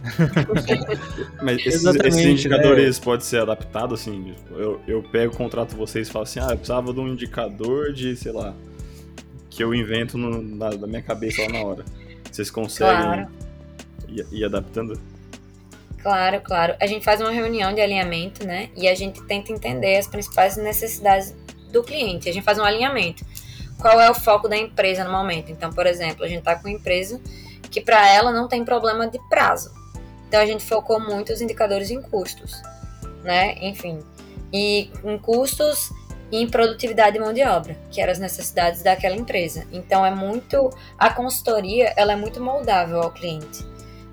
Mas 1.41 1.65
esses, 1.65 1.85
esses 1.85 2.25
indicadores 2.25 2.99
é. 2.99 3.01
podem 3.01 3.25
ser 3.25 3.41
adaptados, 3.41 4.01
assim, 4.01 4.35
eu, 4.51 4.81
eu 4.85 5.01
pego, 5.03 5.35
contrato 5.35 5.75
vocês 5.75 6.09
e 6.09 6.11
falo 6.11 6.23
assim, 6.23 6.39
ah, 6.39 6.49
eu 6.51 6.57
precisava 6.57 6.93
de 6.93 6.99
um 6.99 7.07
indicador 7.07 7.93
de, 7.93 8.15
sei 8.17 8.33
lá, 8.33 8.53
que 9.49 9.63
eu 9.63 9.73
invento 9.73 10.17
no, 10.17 10.41
na, 10.41 10.71
na, 10.71 10.87
minha 10.87 11.01
cabeça 11.01 11.43
lá 11.43 11.49
na 11.49 11.63
hora. 11.63 11.85
Vocês 12.29 12.51
conseguem 12.51 13.03
claro. 13.03 13.27
ir, 14.09 14.27
ir 14.33 14.43
adaptando? 14.43 14.99
Claro, 16.01 16.41
claro. 16.41 16.75
A 16.81 16.85
gente 16.85 17.05
faz 17.05 17.21
uma 17.21 17.31
reunião 17.31 17.73
de 17.73 17.79
alinhamento, 17.79 18.45
né? 18.45 18.69
E 18.75 18.87
a 18.87 18.93
gente 18.93 19.23
tenta 19.23 19.53
entender 19.53 19.97
as 19.97 20.07
principais 20.07 20.57
necessidades 20.57 21.33
do 21.71 21.81
cliente. 21.81 22.27
A 22.27 22.33
gente 22.33 22.43
faz 22.43 22.59
um 22.59 22.63
alinhamento. 22.63 23.25
Qual 23.79 23.99
é 23.99 24.09
o 24.09 24.13
foco 24.13 24.49
da 24.49 24.57
empresa 24.57 25.03
no 25.05 25.11
momento? 25.11 25.51
Então, 25.51 25.71
por 25.71 25.87
exemplo, 25.87 26.25
a 26.25 26.27
gente 26.27 26.39
está 26.39 26.55
com 26.55 26.67
uma 26.67 26.75
empresa 26.75 27.19
que 27.75 27.81
para 27.81 28.09
ela 28.09 28.31
não 28.31 28.47
tem 28.47 28.63
problema 28.63 29.05
de 29.05 29.19
prazo. 29.27 29.69
Então 30.29 30.39
a 30.39 30.45
gente 30.45 30.63
focou 30.63 30.97
muito 30.97 31.33
os 31.33 31.41
indicadores 31.41 31.91
em 31.91 32.01
custos, 32.01 32.61
né? 33.21 33.53
Enfim, 33.59 33.99
e 34.53 34.89
em 35.03 35.17
custos 35.17 35.91
e 36.31 36.37
em 36.41 36.49
produtividade 36.49 37.17
de 37.17 37.19
mão 37.19 37.33
de 37.33 37.43
obra, 37.43 37.75
que 37.91 37.99
eram 37.99 38.13
as 38.13 38.19
necessidades 38.19 38.81
daquela 38.81 39.13
empresa. 39.13 39.67
Então 39.73 40.05
é 40.05 40.15
muito 40.15 40.69
a 40.97 41.09
consultoria, 41.09 41.93
ela 41.97 42.13
é 42.13 42.15
muito 42.15 42.39
moldável 42.39 43.01
ao 43.01 43.11
cliente. 43.11 43.65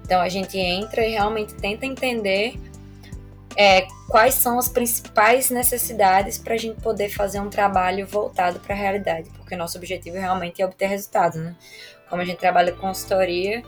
Então 0.04 0.20
a 0.20 0.28
gente 0.28 0.58
entra 0.58 1.06
e 1.06 1.12
realmente 1.12 1.54
tenta 1.54 1.86
entender 1.86 2.58
é, 3.56 3.86
quais 4.08 4.34
são 4.34 4.58
as 4.58 4.68
principais 4.68 5.50
necessidades 5.50 6.36
para 6.36 6.54
a 6.54 6.58
gente 6.58 6.80
poder 6.80 7.10
fazer 7.10 7.38
um 7.38 7.48
trabalho 7.48 8.08
voltado 8.08 8.58
para 8.58 8.74
a 8.74 8.78
realidade, 8.78 9.30
porque 9.36 9.54
nosso 9.54 9.78
objetivo 9.78 10.16
realmente 10.16 10.60
é 10.60 10.66
obter 10.66 10.86
resultados, 10.86 11.38
né? 11.38 11.54
Como 12.12 12.20
a 12.20 12.26
gente 12.26 12.40
trabalha 12.40 12.70
com 12.72 12.88
consultoria, 12.88 13.62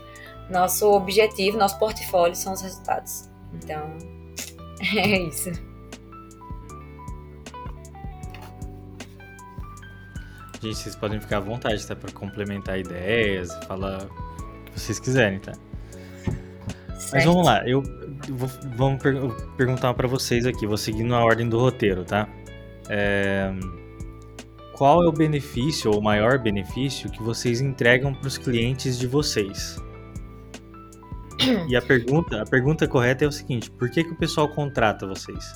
nosso 0.51 0.87
objetivo, 0.91 1.57
nosso 1.57 1.79
portfólio 1.79 2.35
são 2.35 2.53
os 2.53 2.61
resultados. 2.61 3.27
Então, 3.55 3.97
é 4.97 5.19
isso. 5.21 5.51
Gente, 10.61 10.75
vocês 10.75 10.95
podem 10.95 11.19
ficar 11.19 11.37
à 11.37 11.39
vontade, 11.39 11.87
tá? 11.87 11.95
Para 11.95 12.11
complementar 12.11 12.77
ideias, 12.77 13.51
falar 13.65 14.03
o 14.03 14.65
que 14.65 14.79
vocês 14.79 14.99
quiserem, 14.99 15.39
tá? 15.39 15.53
Mas 17.11 17.25
vamos 17.25 17.43
lá, 17.43 17.67
eu 17.67 17.81
vou 18.29 18.47
vamos 18.75 19.01
per 19.01 19.15
perguntar 19.57 19.91
para 19.95 20.07
vocês 20.07 20.45
aqui, 20.45 20.67
vou 20.67 20.77
seguindo 20.77 21.15
a 21.15 21.23
ordem 21.23 21.49
do 21.49 21.57
roteiro, 21.57 22.05
tá? 22.05 22.29
É, 22.89 23.51
qual 24.75 25.03
é 25.03 25.07
o 25.07 25.11
benefício 25.11 25.91
ou 25.91 25.99
o 25.99 26.03
maior 26.03 26.37
benefício 26.37 27.09
que 27.09 27.23
vocês 27.23 27.61
entregam 27.61 28.13
para 28.13 28.27
os 28.27 28.37
clientes 28.37 28.99
de 28.99 29.07
vocês? 29.07 29.77
E 31.69 31.75
a 31.75 31.81
pergunta, 31.83 32.41
a 32.41 32.45
pergunta 32.45 32.87
correta 32.87 33.23
é 33.23 33.27
o 33.27 33.31
seguinte: 33.31 33.71
por 33.71 33.89
que, 33.89 34.03
que 34.03 34.11
o 34.11 34.15
pessoal 34.15 34.49
contrata 34.49 35.07
vocês? 35.07 35.53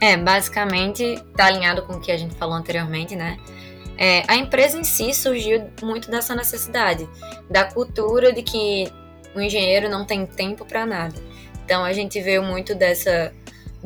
É, 0.00 0.16
basicamente 0.16 1.02
está 1.02 1.46
alinhado 1.46 1.82
com 1.82 1.94
o 1.94 2.00
que 2.00 2.10
a 2.10 2.16
gente 2.16 2.34
falou 2.36 2.54
anteriormente, 2.54 3.14
né? 3.14 3.36
É, 3.98 4.22
a 4.28 4.36
empresa 4.36 4.78
em 4.78 4.84
si 4.84 5.12
surgiu 5.12 5.68
muito 5.82 6.08
dessa 6.10 6.34
necessidade, 6.34 7.08
da 7.50 7.64
cultura 7.64 8.32
de 8.32 8.42
que 8.42 8.90
o 9.34 9.40
engenheiro 9.40 9.88
não 9.88 10.06
tem 10.06 10.24
tempo 10.24 10.64
para 10.64 10.86
nada. 10.86 11.16
Então 11.64 11.84
a 11.84 11.92
gente 11.92 12.20
veio 12.22 12.42
muito 12.42 12.74
dessa 12.74 13.34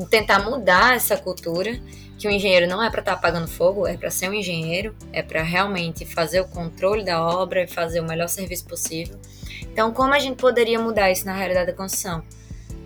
tentar 0.09 0.39
mudar 0.39 0.95
essa 0.95 1.17
cultura 1.17 1.79
que 2.23 2.27
o 2.29 2.31
engenheiro 2.31 2.67
não 2.67 2.81
é 2.81 2.89
para 2.89 3.01
estar 3.01 3.11
tá 3.11 3.17
apagando 3.17 3.49
fogo, 3.49 3.85
é 3.85 3.97
para 3.97 4.09
ser 4.09 4.29
um 4.29 4.33
engenheiro, 4.33 4.95
é 5.11 5.21
para 5.21 5.43
realmente 5.43 6.05
fazer 6.05 6.39
o 6.39 6.47
controle 6.47 7.03
da 7.03 7.21
obra 7.21 7.63
e 7.63 7.67
fazer 7.67 7.99
o 7.99 8.05
melhor 8.05 8.29
serviço 8.29 8.63
possível. 8.63 9.19
Então, 9.63 9.91
como 9.91 10.13
a 10.13 10.19
gente 10.19 10.37
poderia 10.37 10.79
mudar 10.79 11.11
isso 11.11 11.25
na 11.25 11.33
realidade 11.33 11.67
da 11.67 11.73
construção? 11.73 12.23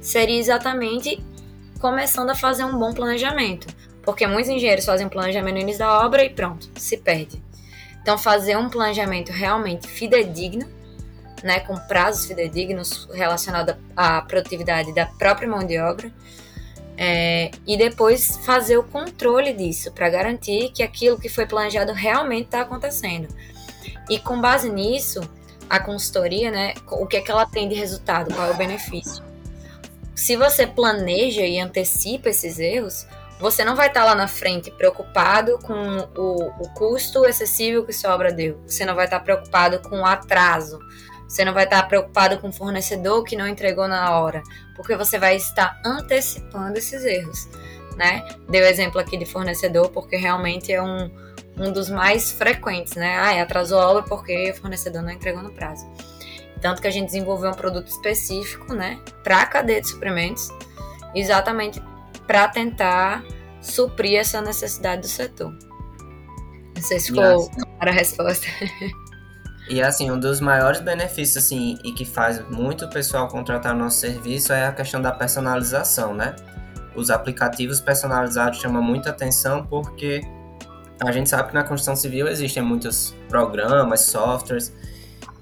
Seria 0.01 0.39
exatamente 0.39 1.23
começando 1.79 2.31
a 2.31 2.35
fazer 2.35 2.63
um 2.63 2.79
bom 2.79 2.91
planejamento, 2.91 3.67
porque 4.01 4.25
muitos 4.25 4.49
engenheiros 4.49 4.85
fazem 4.85 5.05
um 5.05 5.09
planejamento 5.09 5.53
no 5.53 5.61
início 5.61 5.79
da 5.79 6.03
obra 6.03 6.23
e 6.23 6.31
pronto, 6.31 6.67
se 6.75 6.97
perde. 6.97 7.39
Então, 8.01 8.17
fazer 8.17 8.57
um 8.57 8.71
planejamento 8.71 9.31
realmente 9.31 9.87
fidedigno 9.87 10.67
né, 11.43 11.59
com 11.59 11.77
prazos 11.77 12.25
fidedignos 12.25 13.07
relacionados 13.13 13.75
à 13.95 14.19
produtividade 14.19 14.95
da 14.95 15.05
própria 15.05 15.47
mão 15.47 15.63
de 15.63 15.77
obra, 15.77 16.11
é, 16.97 17.51
e 17.65 17.77
depois 17.77 18.37
fazer 18.37 18.77
o 18.77 18.83
controle 18.83 19.53
disso 19.53 19.91
para 19.91 20.09
garantir 20.09 20.71
que 20.71 20.81
aquilo 20.81 21.19
que 21.19 21.29
foi 21.29 21.45
planejado 21.45 21.93
realmente 21.93 22.45
está 22.45 22.61
acontecendo. 22.61 23.27
E 24.09 24.17
com 24.17 24.41
base 24.41 24.69
nisso, 24.69 25.21
a 25.69 25.79
consultoria, 25.79 26.49
né, 26.49 26.73
o 26.89 27.05
que 27.05 27.17
é 27.17 27.21
que 27.21 27.29
ela 27.29 27.45
tem 27.45 27.69
de 27.69 27.75
resultado, 27.75 28.33
qual 28.33 28.47
é 28.47 28.51
o 28.51 28.57
benefício? 28.57 29.23
Se 30.15 30.35
você 30.35 30.65
planeja 30.65 31.41
e 31.41 31.59
antecipa 31.59 32.29
esses 32.29 32.57
erros, 32.57 33.05
você 33.39 33.63
não 33.63 33.75
vai 33.75 33.87
estar 33.87 33.99
tá 33.99 34.05
lá 34.07 34.15
na 34.15 34.27
frente 34.27 34.71
preocupado 34.71 35.59
com 35.59 36.09
o, 36.17 36.47
o 36.59 36.69
custo 36.73 37.23
excessivo 37.25 37.85
que 37.85 37.93
sua 37.93 38.15
obra 38.15 38.33
deu. 38.33 38.59
Você 38.65 38.83
não 38.83 38.95
vai 38.95 39.05
estar 39.05 39.19
tá 39.19 39.23
preocupado 39.23 39.79
com 39.87 39.99
o 39.99 40.05
atraso. 40.05 40.79
Você 41.27 41.43
não 41.43 41.53
vai 41.53 41.65
estar 41.65 41.83
preocupado 41.83 42.39
com 42.39 42.49
o 42.49 42.53
fornecedor 42.53 43.23
que 43.23 43.35
não 43.35 43.47
entregou 43.47 43.87
na 43.87 44.17
hora, 44.17 44.41
porque 44.75 44.95
você 44.95 45.19
vai 45.19 45.35
estar 45.35 45.79
antecipando 45.85 46.77
esses 46.77 47.03
erros, 47.03 47.49
né? 47.97 48.25
Deu 48.49 48.65
exemplo 48.65 48.99
aqui 48.99 49.17
de 49.17 49.25
fornecedor, 49.25 49.89
porque 49.89 50.15
realmente 50.15 50.71
é 50.71 50.81
um, 50.81 51.11
um 51.57 51.71
dos 51.71 51.89
mais 51.89 52.31
frequentes, 52.31 52.95
né? 52.95 53.17
Ah, 53.17 53.41
atrasou 53.41 53.79
a 53.79 53.89
obra 53.89 54.03
porque 54.03 54.51
o 54.51 54.55
fornecedor 54.55 55.01
não 55.01 55.11
entregou 55.11 55.43
no 55.43 55.51
prazo. 55.51 55.85
Tanto 56.61 56.81
que 56.81 56.87
a 56.87 56.91
gente 56.91 57.07
desenvolveu 57.07 57.51
um 57.51 57.53
produto 57.53 57.87
específico, 57.87 58.73
né, 58.73 58.99
para 59.23 59.41
a 59.41 59.45
cadeia 59.45 59.81
de 59.81 59.89
suprimentos, 59.89 60.49
exatamente 61.13 61.81
para 62.25 62.47
tentar 62.47 63.23
suprir 63.61 64.19
essa 64.19 64.41
necessidade 64.41 65.01
do 65.01 65.07
setor. 65.07 65.51
Não 66.75 66.81
sei 66.81 66.99
se 66.99 67.07
ficou 67.07 67.49
para 67.79 67.91
a 67.91 67.93
resposta. 67.93 68.47
E 69.69 69.81
assim, 69.81 70.09
um 70.09 70.19
dos 70.19 70.39
maiores 70.39 70.79
benefícios 70.79 71.43
assim 71.43 71.77
e 71.83 71.91
que 71.91 72.05
faz 72.05 72.41
muito 72.49 72.87
pessoal 72.87 73.27
contratar 73.27 73.75
o 73.75 73.77
nosso 73.77 73.97
serviço 73.97 74.53
é 74.53 74.65
a 74.65 74.71
questão 74.71 75.01
da 75.01 75.11
personalização, 75.11 76.13
né? 76.13 76.35
Os 76.95 77.09
aplicativos 77.09 77.81
personalizados 77.81 78.59
chamam 78.59 78.81
muita 78.81 79.09
atenção 79.09 79.65
porque 79.65 80.21
a 81.05 81.11
gente 81.11 81.29
sabe 81.29 81.49
que 81.49 81.53
na 81.53 81.63
construção 81.63 81.95
civil 81.95 82.27
existem 82.27 82.63
muitos 82.63 83.13
programas, 83.27 84.01
softwares 84.01 84.73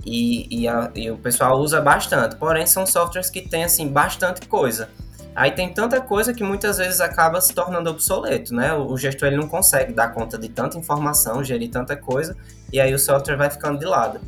e, 0.05 0.63
e, 0.63 0.67
a, 0.67 0.91
e 0.95 1.09
o 1.09 1.17
pessoal 1.17 1.59
usa 1.59 1.79
bastante. 1.79 2.35
Porém, 2.35 2.65
são 2.65 2.85
softwares 2.85 3.29
que 3.29 3.41
têm 3.41 3.63
assim 3.63 3.87
bastante 3.87 4.47
coisa. 4.47 4.89
Aí 5.35 5.51
tem 5.51 5.73
tanta 5.73 5.99
coisa 5.99 6.33
que 6.33 6.43
muitas 6.43 6.77
vezes 6.77 7.01
acaba 7.01 7.41
se 7.41 7.53
tornando 7.53 7.89
obsoleto, 7.89 8.55
né? 8.55 8.73
O, 8.73 8.97
gestor 8.97 9.27
ele 9.27 9.35
não 9.35 9.49
consegue 9.49 9.91
dar 9.91 10.13
conta 10.13 10.37
de 10.37 10.47
tanta 10.47 10.77
informação, 10.77 11.43
gerir 11.43 11.69
tanta 11.69 11.97
coisa, 11.97 12.37
e 12.71 12.79
aí 12.79 12.93
o 12.93 12.99
software 12.99 13.35
vai 13.35 13.49
ficando 13.49 13.77
de 13.77 13.85
lado. 13.85 14.21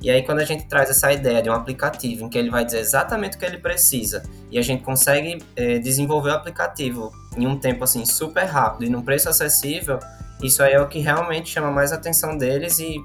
E 0.00 0.10
aí 0.10 0.22
quando 0.22 0.38
a 0.38 0.44
gente 0.44 0.66
traz 0.66 0.88
essa 0.88 1.12
ideia 1.12 1.42
de 1.42 1.50
um 1.50 1.52
aplicativo 1.52 2.24
em 2.24 2.28
que 2.30 2.38
ele 2.38 2.50
vai 2.50 2.64
dizer 2.64 2.78
exatamente 2.78 3.36
o 3.36 3.38
que 3.38 3.44
ele 3.44 3.58
precisa, 3.58 4.22
e 4.50 4.58
a 4.58 4.62
gente 4.62 4.82
consegue 4.82 5.42
é, 5.54 5.78
desenvolver 5.78 6.30
o 6.30 6.34
aplicativo 6.34 7.12
em 7.36 7.46
um 7.46 7.58
tempo 7.58 7.84
assim 7.84 8.06
super 8.06 8.44
rápido 8.44 8.86
e 8.86 8.88
num 8.88 9.02
preço 9.02 9.28
acessível, 9.28 9.98
Isso 10.42 10.62
aí 10.62 10.72
é 10.72 10.80
o 10.80 10.86
que 10.86 10.98
realmente 10.98 11.50
chama 11.50 11.70
mais 11.70 11.92
a 11.92 11.96
atenção 11.96 12.36
deles 12.36 12.78
e 12.78 12.96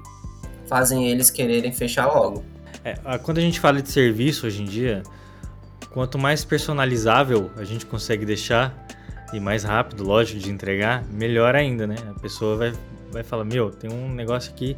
fazem 0.66 1.08
eles 1.08 1.30
quererem 1.30 1.72
fechar 1.72 2.06
logo. 2.06 2.44
É, 2.84 2.94
quando 3.18 3.38
a 3.38 3.40
gente 3.40 3.60
fala 3.60 3.80
de 3.80 3.90
serviço 3.90 4.46
hoje 4.46 4.62
em 4.62 4.64
dia, 4.64 5.02
quanto 5.92 6.18
mais 6.18 6.44
personalizável 6.44 7.50
a 7.56 7.64
gente 7.64 7.86
consegue 7.86 8.24
deixar 8.24 8.74
e 9.32 9.40
mais 9.40 9.64
rápido, 9.64 10.04
lógico, 10.04 10.38
de 10.38 10.50
entregar, 10.50 11.04
melhor 11.08 11.54
ainda, 11.54 11.86
né? 11.86 11.96
A 12.10 12.20
pessoa 12.20 12.56
vai, 12.56 12.72
vai 13.10 13.22
falar: 13.22 13.44
Meu, 13.44 13.70
tem 13.70 13.90
um 13.90 14.12
negócio 14.12 14.52
aqui, 14.52 14.76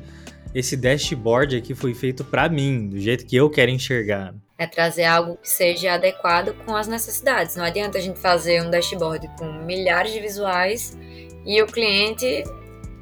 esse 0.54 0.76
dashboard 0.76 1.56
aqui 1.56 1.74
foi 1.74 1.94
feito 1.94 2.24
para 2.24 2.48
mim, 2.48 2.88
do 2.88 2.98
jeito 2.98 3.26
que 3.26 3.34
eu 3.34 3.50
quero 3.50 3.70
enxergar. 3.70 4.34
É 4.56 4.66
trazer 4.66 5.04
algo 5.04 5.36
que 5.36 5.50
seja 5.50 5.94
adequado 5.94 6.54
com 6.64 6.76
as 6.76 6.86
necessidades. 6.86 7.56
Não 7.56 7.64
adianta 7.64 7.98
a 7.98 8.00
gente 8.00 8.20
fazer 8.20 8.62
um 8.62 8.70
dashboard 8.70 9.28
com 9.36 9.52
milhares 9.64 10.12
de 10.12 10.20
visuais 10.20 10.96
e 11.44 11.60
o 11.60 11.66
cliente, 11.66 12.44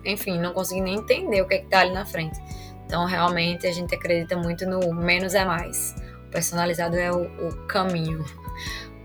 enfim, 0.05 0.38
não 0.38 0.55
conseguir 0.55 0.81
nem 0.81 0.94
entender 0.94 1.42
o 1.42 1.46
que 1.46 1.57
é 1.57 1.62
está 1.62 1.81
ali 1.81 1.92
na 1.92 2.07
frente. 2.07 2.38
Então, 2.87 3.05
realmente, 3.05 3.66
a 3.66 3.72
gente 3.72 3.94
acredita 3.94 4.37
muito 4.37 4.64
no 4.66 4.94
menos 4.94 5.35
é 5.35 5.44
mais. 5.44 5.94
Personalizado 6.33 6.97
é 6.97 7.12
o, 7.12 7.25
o 7.47 7.66
caminho 7.66 8.25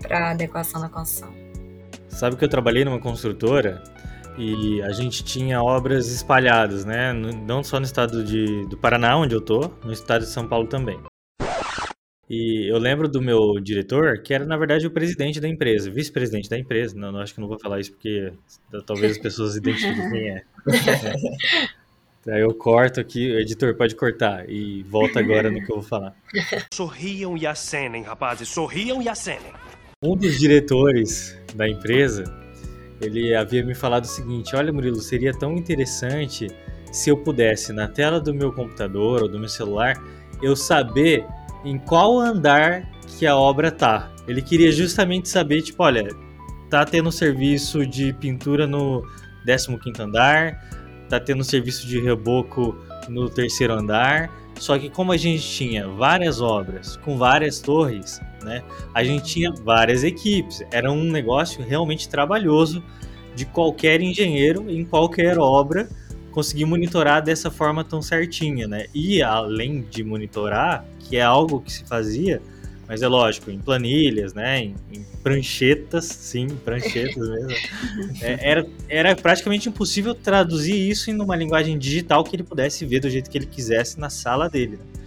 para 0.00 0.30
adequação 0.30 0.80
da 0.80 0.88
construção. 0.88 1.32
Sabe 2.08 2.36
que 2.36 2.44
eu 2.44 2.48
trabalhei 2.48 2.84
numa 2.84 2.98
construtora 2.98 3.82
e 4.38 4.80
a 4.82 4.92
gente 4.92 5.22
tinha 5.22 5.62
obras 5.62 6.08
espalhadas, 6.08 6.84
né? 6.84 7.12
Não 7.12 7.62
só 7.62 7.78
no 7.78 7.84
estado 7.84 8.24
de, 8.24 8.66
do 8.68 8.78
Paraná, 8.78 9.16
onde 9.16 9.34
eu 9.34 9.40
tô, 9.40 9.70
no 9.84 9.92
estado 9.92 10.22
de 10.22 10.30
São 10.30 10.48
Paulo 10.48 10.66
também. 10.66 10.98
E 12.30 12.70
eu 12.70 12.78
lembro 12.78 13.08
do 13.08 13.22
meu 13.22 13.58
diretor, 13.60 14.20
que 14.22 14.34
era 14.34 14.44
na 14.44 14.56
verdade 14.56 14.86
o 14.86 14.90
presidente 14.90 15.40
da 15.40 15.48
empresa, 15.48 15.90
vice-presidente 15.90 16.48
da 16.48 16.58
empresa. 16.58 16.94
Não, 16.96 17.10
não, 17.10 17.20
acho 17.20 17.34
que 17.34 17.40
não 17.40 17.48
vou 17.48 17.58
falar 17.58 17.80
isso 17.80 17.92
porque 17.92 18.32
talvez 18.86 19.12
as 19.12 19.18
pessoas 19.18 19.56
identifiquem 19.56 20.10
quem 20.10 20.30
é. 20.30 20.42
Aí 22.26 22.40
eu 22.40 22.52
corto 22.52 23.00
aqui, 23.00 23.30
o 23.30 23.38
editor 23.38 23.74
pode 23.74 23.94
cortar 23.94 24.48
e 24.48 24.82
volta 24.84 25.18
agora 25.20 25.50
no 25.50 25.64
que 25.64 25.70
eu 25.70 25.76
vou 25.76 25.84
falar. 25.84 26.14
Sorriam 26.72 27.36
e 27.36 27.46
acenem, 27.46 28.02
rapazes, 28.02 28.48
sorriam 28.48 29.00
e 29.00 29.08
acenem. 29.08 29.52
Um 30.02 30.14
dos 30.14 30.38
diretores 30.38 31.38
da 31.54 31.68
empresa, 31.68 32.24
ele 33.00 33.34
havia 33.34 33.64
me 33.64 33.74
falado 33.74 34.04
o 34.04 34.08
seguinte: 34.08 34.54
Olha, 34.54 34.72
Murilo, 34.72 35.00
seria 35.00 35.32
tão 35.32 35.54
interessante 35.54 36.48
se 36.92 37.10
eu 37.10 37.16
pudesse, 37.16 37.72
na 37.72 37.88
tela 37.88 38.20
do 38.20 38.34
meu 38.34 38.52
computador 38.52 39.22
ou 39.22 39.28
do 39.28 39.38
meu 39.38 39.48
celular, 39.48 39.96
eu 40.42 40.56
saber 40.56 41.24
em 41.64 41.78
qual 41.78 42.18
andar 42.18 42.88
que 43.18 43.26
a 43.26 43.36
obra 43.36 43.70
tá. 43.70 44.10
Ele 44.26 44.42
queria 44.42 44.70
justamente 44.70 45.28
saber, 45.28 45.62
tipo, 45.62 45.82
olha, 45.82 46.08
tá 46.70 46.84
tendo 46.84 47.10
serviço 47.10 47.86
de 47.86 48.12
pintura 48.12 48.66
no 48.66 49.02
15 49.46 50.02
andar, 50.02 50.77
tá 51.08 51.20
tendo 51.20 51.42
serviço 51.44 51.86
de 51.86 52.00
reboco 52.00 52.76
no 53.08 53.28
terceiro 53.28 53.72
andar. 53.74 54.30
Só 54.58 54.78
que 54.78 54.90
como 54.90 55.12
a 55.12 55.16
gente 55.16 55.42
tinha 55.48 55.86
várias 55.86 56.40
obras 56.40 56.96
com 56.98 57.16
várias 57.16 57.60
torres, 57.60 58.20
né? 58.42 58.62
A 58.94 59.04
gente 59.04 59.24
tinha 59.24 59.52
várias 59.52 60.02
equipes. 60.02 60.62
Era 60.70 60.90
um 60.90 61.04
negócio 61.04 61.64
realmente 61.64 62.08
trabalhoso 62.08 62.82
de 63.34 63.44
qualquer 63.44 64.00
engenheiro 64.00 64.68
em 64.68 64.84
qualquer 64.84 65.38
obra 65.38 65.88
conseguir 66.32 66.64
monitorar 66.64 67.22
dessa 67.22 67.50
forma 67.50 67.82
tão 67.82 68.02
certinha, 68.02 68.66
né? 68.68 68.86
E 68.94 69.22
além 69.22 69.82
de 69.82 70.04
monitorar, 70.04 70.84
que 70.98 71.16
é 71.16 71.22
algo 71.22 71.60
que 71.60 71.72
se 71.72 71.84
fazia, 71.84 72.42
mas 72.88 73.02
é 73.02 73.06
lógico, 73.06 73.50
em 73.50 73.58
planilhas, 73.58 74.32
né? 74.32 74.60
Em, 74.60 74.74
em 74.90 75.04
pranchetas, 75.22 76.06
sim, 76.06 76.48
pranchetas 76.64 77.16
mesmo. 77.28 77.50
É, 78.22 78.50
era, 78.50 78.66
era 78.88 79.14
praticamente 79.14 79.68
impossível 79.68 80.14
traduzir 80.14 80.74
isso 80.74 81.10
em 81.10 81.20
uma 81.20 81.36
linguagem 81.36 81.78
digital 81.78 82.24
que 82.24 82.34
ele 82.34 82.42
pudesse 82.42 82.86
ver 82.86 83.00
do 83.00 83.10
jeito 83.10 83.28
que 83.28 83.36
ele 83.36 83.46
quisesse 83.46 84.00
na 84.00 84.08
sala 84.08 84.48
dele. 84.48 84.78
Né? 84.78 84.98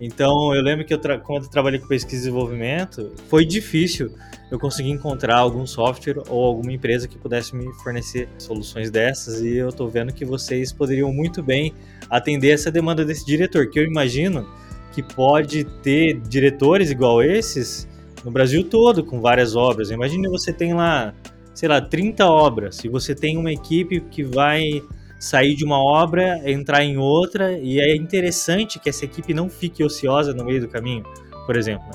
Então, 0.00 0.54
eu 0.54 0.62
lembro 0.62 0.84
que 0.84 0.94
eu 0.94 1.00
quando 1.20 1.44
eu 1.44 1.50
trabalhei 1.50 1.80
com 1.80 1.88
pesquisa 1.88 2.16
e 2.16 2.18
desenvolvimento, 2.20 3.12
foi 3.28 3.44
difícil 3.44 4.14
eu 4.50 4.58
conseguir 4.58 4.90
encontrar 4.90 5.38
algum 5.38 5.66
software 5.66 6.22
ou 6.28 6.44
alguma 6.44 6.72
empresa 6.72 7.08
que 7.08 7.18
pudesse 7.18 7.56
me 7.56 7.72
fornecer 7.82 8.28
soluções 8.38 8.90
dessas 8.90 9.40
e 9.40 9.56
eu 9.56 9.70
estou 9.70 9.88
vendo 9.88 10.12
que 10.12 10.24
vocês 10.24 10.72
poderiam 10.72 11.12
muito 11.12 11.42
bem 11.42 11.74
atender 12.08 12.50
essa 12.50 12.70
demanda 12.70 13.04
desse 13.04 13.26
diretor, 13.26 13.68
que 13.68 13.80
eu 13.80 13.84
imagino 13.84 14.46
que 14.96 15.02
pode 15.02 15.64
ter 15.82 16.18
diretores 16.20 16.90
igual 16.90 17.22
esses 17.22 17.86
no 18.24 18.30
Brasil 18.30 18.64
todo, 18.64 19.04
com 19.04 19.20
várias 19.20 19.54
obras. 19.54 19.90
Imagine 19.90 20.26
você 20.26 20.54
tem 20.54 20.72
lá, 20.72 21.12
sei 21.54 21.68
lá, 21.68 21.82
30 21.82 22.24
obras, 22.24 22.82
e 22.82 22.88
você 22.88 23.14
tem 23.14 23.36
uma 23.36 23.52
equipe 23.52 24.00
que 24.00 24.24
vai 24.24 24.82
sair 25.20 25.54
de 25.54 25.66
uma 25.66 25.78
obra, 25.78 26.40
entrar 26.50 26.82
em 26.82 26.96
outra, 26.96 27.58
e 27.58 27.78
é 27.78 27.94
interessante 27.94 28.78
que 28.78 28.88
essa 28.88 29.04
equipe 29.04 29.34
não 29.34 29.50
fique 29.50 29.84
ociosa 29.84 30.32
no 30.32 30.46
meio 30.46 30.62
do 30.62 30.68
caminho, 30.68 31.04
por 31.44 31.56
exemplo. 31.56 31.90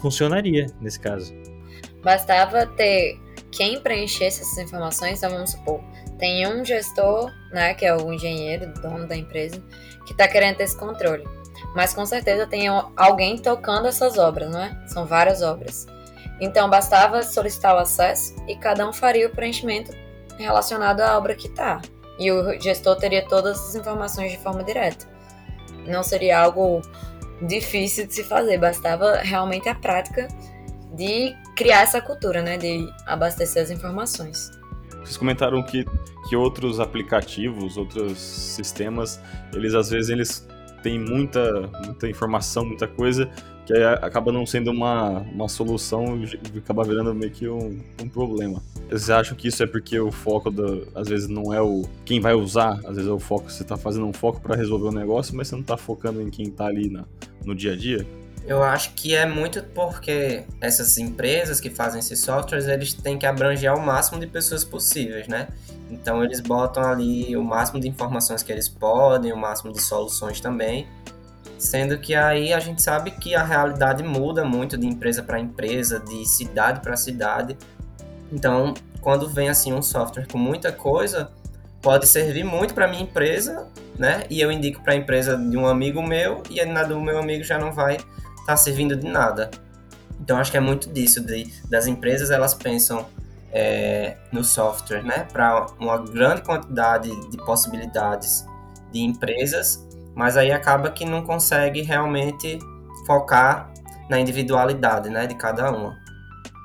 Funcionaria 0.00 0.66
nesse 0.80 0.98
caso. 0.98 1.34
Bastava 2.02 2.64
ter 2.68 3.20
quem 3.52 3.78
preenchesse 3.80 4.40
essas 4.40 4.56
informações, 4.56 5.18
então 5.18 5.28
vamos 5.28 5.50
supor, 5.50 5.84
tem 6.18 6.46
um 6.46 6.64
gestor, 6.64 7.30
né, 7.52 7.74
que 7.74 7.84
é 7.84 7.94
o 7.94 8.12
engenheiro, 8.12 8.72
dono 8.80 9.06
da 9.06 9.16
empresa, 9.16 9.62
que 10.06 10.12
está 10.12 10.26
querendo 10.26 10.56
ter 10.56 10.64
esse 10.64 10.76
controle 10.76 11.24
mas 11.74 11.92
com 11.92 12.06
certeza 12.06 12.46
tem 12.46 12.68
alguém 12.96 13.36
tocando 13.36 13.86
essas 13.86 14.16
obras, 14.16 14.50
não 14.50 14.60
é? 14.60 14.76
São 14.86 15.04
várias 15.04 15.42
obras. 15.42 15.86
Então 16.40 16.68
bastava 16.68 17.22
solicitar 17.22 17.74
o 17.74 17.78
acesso 17.78 18.34
e 18.48 18.56
cada 18.56 18.88
um 18.88 18.92
faria 18.92 19.26
o 19.26 19.30
preenchimento 19.30 19.92
relacionado 20.38 21.00
à 21.00 21.16
obra 21.16 21.34
que 21.34 21.48
está. 21.48 21.80
E 22.18 22.32
o 22.32 22.58
gestor 22.60 22.96
teria 22.96 23.26
todas 23.28 23.58
as 23.60 23.74
informações 23.74 24.32
de 24.32 24.38
forma 24.38 24.64
direta. 24.64 25.06
Não 25.86 26.02
seria 26.02 26.40
algo 26.40 26.80
difícil 27.42 28.06
de 28.06 28.14
se 28.14 28.24
fazer, 28.24 28.58
bastava 28.58 29.16
realmente 29.16 29.68
a 29.68 29.74
prática 29.74 30.28
de 30.94 31.36
criar 31.54 31.82
essa 31.82 32.00
cultura, 32.00 32.40
né, 32.40 32.56
de 32.56 32.88
abastecer 33.06 33.62
as 33.62 33.70
informações. 33.70 34.50
Vocês 35.06 35.16
comentaram 35.16 35.62
que, 35.62 35.86
que 36.28 36.34
outros 36.34 36.80
aplicativos, 36.80 37.76
outros 37.76 38.18
sistemas, 38.18 39.20
eles 39.54 39.72
às 39.72 39.88
vezes 39.88 40.10
eles 40.10 40.48
tem 40.82 40.98
muita, 40.98 41.70
muita 41.84 42.08
informação, 42.08 42.64
muita 42.64 42.88
coisa, 42.88 43.30
que 43.64 43.72
acaba 43.72 44.32
não 44.32 44.44
sendo 44.44 44.72
uma, 44.72 45.20
uma 45.20 45.48
solução 45.48 46.20
e 46.22 46.58
acaba 46.58 46.82
virando 46.82 47.14
meio 47.14 47.30
que 47.30 47.48
um, 47.48 47.80
um 48.02 48.08
problema. 48.08 48.60
Vocês 48.88 49.10
acham 49.10 49.36
que 49.36 49.46
isso 49.46 49.62
é 49.62 49.66
porque 49.66 49.98
o 49.98 50.10
foco, 50.10 50.50
do, 50.50 50.88
às 50.92 51.08
vezes, 51.08 51.28
não 51.28 51.54
é 51.54 51.62
o 51.62 51.82
quem 52.04 52.20
vai 52.20 52.34
usar, 52.34 52.80
às 52.84 52.96
vezes 52.96 53.06
é 53.06 53.12
o 53.12 53.18
foco, 53.18 53.50
você 53.50 53.62
está 53.62 53.76
fazendo 53.76 54.06
um 54.06 54.12
foco 54.12 54.40
para 54.40 54.56
resolver 54.56 54.88
o 54.88 54.92
negócio, 54.92 55.36
mas 55.36 55.46
você 55.46 55.54
não 55.54 55.62
está 55.62 55.76
focando 55.76 56.20
em 56.20 56.30
quem 56.30 56.46
está 56.46 56.66
ali 56.66 56.90
na, 56.90 57.04
no 57.44 57.54
dia 57.54 57.72
a 57.72 57.76
dia? 57.76 58.04
Eu 58.46 58.62
acho 58.62 58.94
que 58.94 59.12
é 59.12 59.26
muito 59.26 59.60
porque 59.74 60.44
essas 60.60 60.96
empresas 60.98 61.58
que 61.58 61.68
fazem 61.68 61.98
esses 61.98 62.20
softwares, 62.20 62.68
eles 62.68 62.94
têm 62.94 63.18
que 63.18 63.26
abranger 63.26 63.74
o 63.74 63.80
máximo 63.80 64.20
de 64.20 64.26
pessoas 64.28 64.62
possíveis, 64.62 65.26
né? 65.26 65.48
Então 65.90 66.22
eles 66.22 66.38
botam 66.40 66.84
ali 66.84 67.36
o 67.36 67.42
máximo 67.42 67.80
de 67.80 67.88
informações 67.88 68.44
que 68.44 68.52
eles 68.52 68.68
podem, 68.68 69.32
o 69.32 69.36
máximo 69.36 69.72
de 69.72 69.82
soluções 69.82 70.40
também. 70.40 70.86
Sendo 71.58 71.98
que 71.98 72.14
aí 72.14 72.52
a 72.52 72.60
gente 72.60 72.82
sabe 72.82 73.10
que 73.10 73.34
a 73.34 73.42
realidade 73.42 74.04
muda 74.04 74.44
muito 74.44 74.78
de 74.78 74.86
empresa 74.86 75.24
para 75.24 75.40
empresa, 75.40 75.98
de 75.98 76.24
cidade 76.24 76.80
para 76.80 76.96
cidade. 76.96 77.56
Então, 78.30 78.74
quando 79.00 79.28
vem 79.28 79.48
assim 79.48 79.72
um 79.72 79.82
software 79.82 80.26
com 80.30 80.38
muita 80.38 80.70
coisa, 80.70 81.32
pode 81.82 82.06
servir 82.06 82.44
muito 82.44 82.74
para 82.74 82.86
minha 82.86 83.02
empresa, 83.02 83.66
né? 83.98 84.22
E 84.30 84.40
eu 84.40 84.52
indico 84.52 84.82
para 84.84 84.92
a 84.92 84.96
empresa 84.96 85.36
de 85.36 85.56
um 85.56 85.66
amigo 85.66 86.00
meu 86.00 86.44
e 86.48 86.64
na 86.64 86.84
do 86.84 87.00
meu 87.00 87.18
amigo 87.18 87.42
já 87.42 87.58
não 87.58 87.72
vai 87.72 87.96
estar 88.46 88.52
tá 88.52 88.56
servindo 88.56 88.96
de 88.96 89.06
nada. 89.06 89.50
Então, 90.20 90.38
acho 90.38 90.50
que 90.50 90.56
é 90.56 90.60
muito 90.60 90.90
disso 90.92 91.20
de, 91.20 91.52
das 91.68 91.86
empresas 91.86 92.30
elas 92.30 92.54
pensam 92.54 93.06
é, 93.52 94.16
no 94.32 94.44
software, 94.44 95.02
né, 95.02 95.26
para 95.32 95.66
uma 95.78 95.98
grande 95.98 96.42
quantidade 96.42 97.08
de 97.30 97.36
possibilidades 97.38 98.46
de 98.92 99.00
empresas, 99.00 99.86
mas 100.14 100.36
aí 100.36 100.52
acaba 100.52 100.90
que 100.90 101.04
não 101.04 101.22
consegue 101.22 101.82
realmente 101.82 102.58
focar 103.06 103.72
na 104.08 104.18
individualidade, 104.18 105.10
né, 105.10 105.26
de 105.26 105.34
cada 105.34 105.70
uma. 105.70 105.96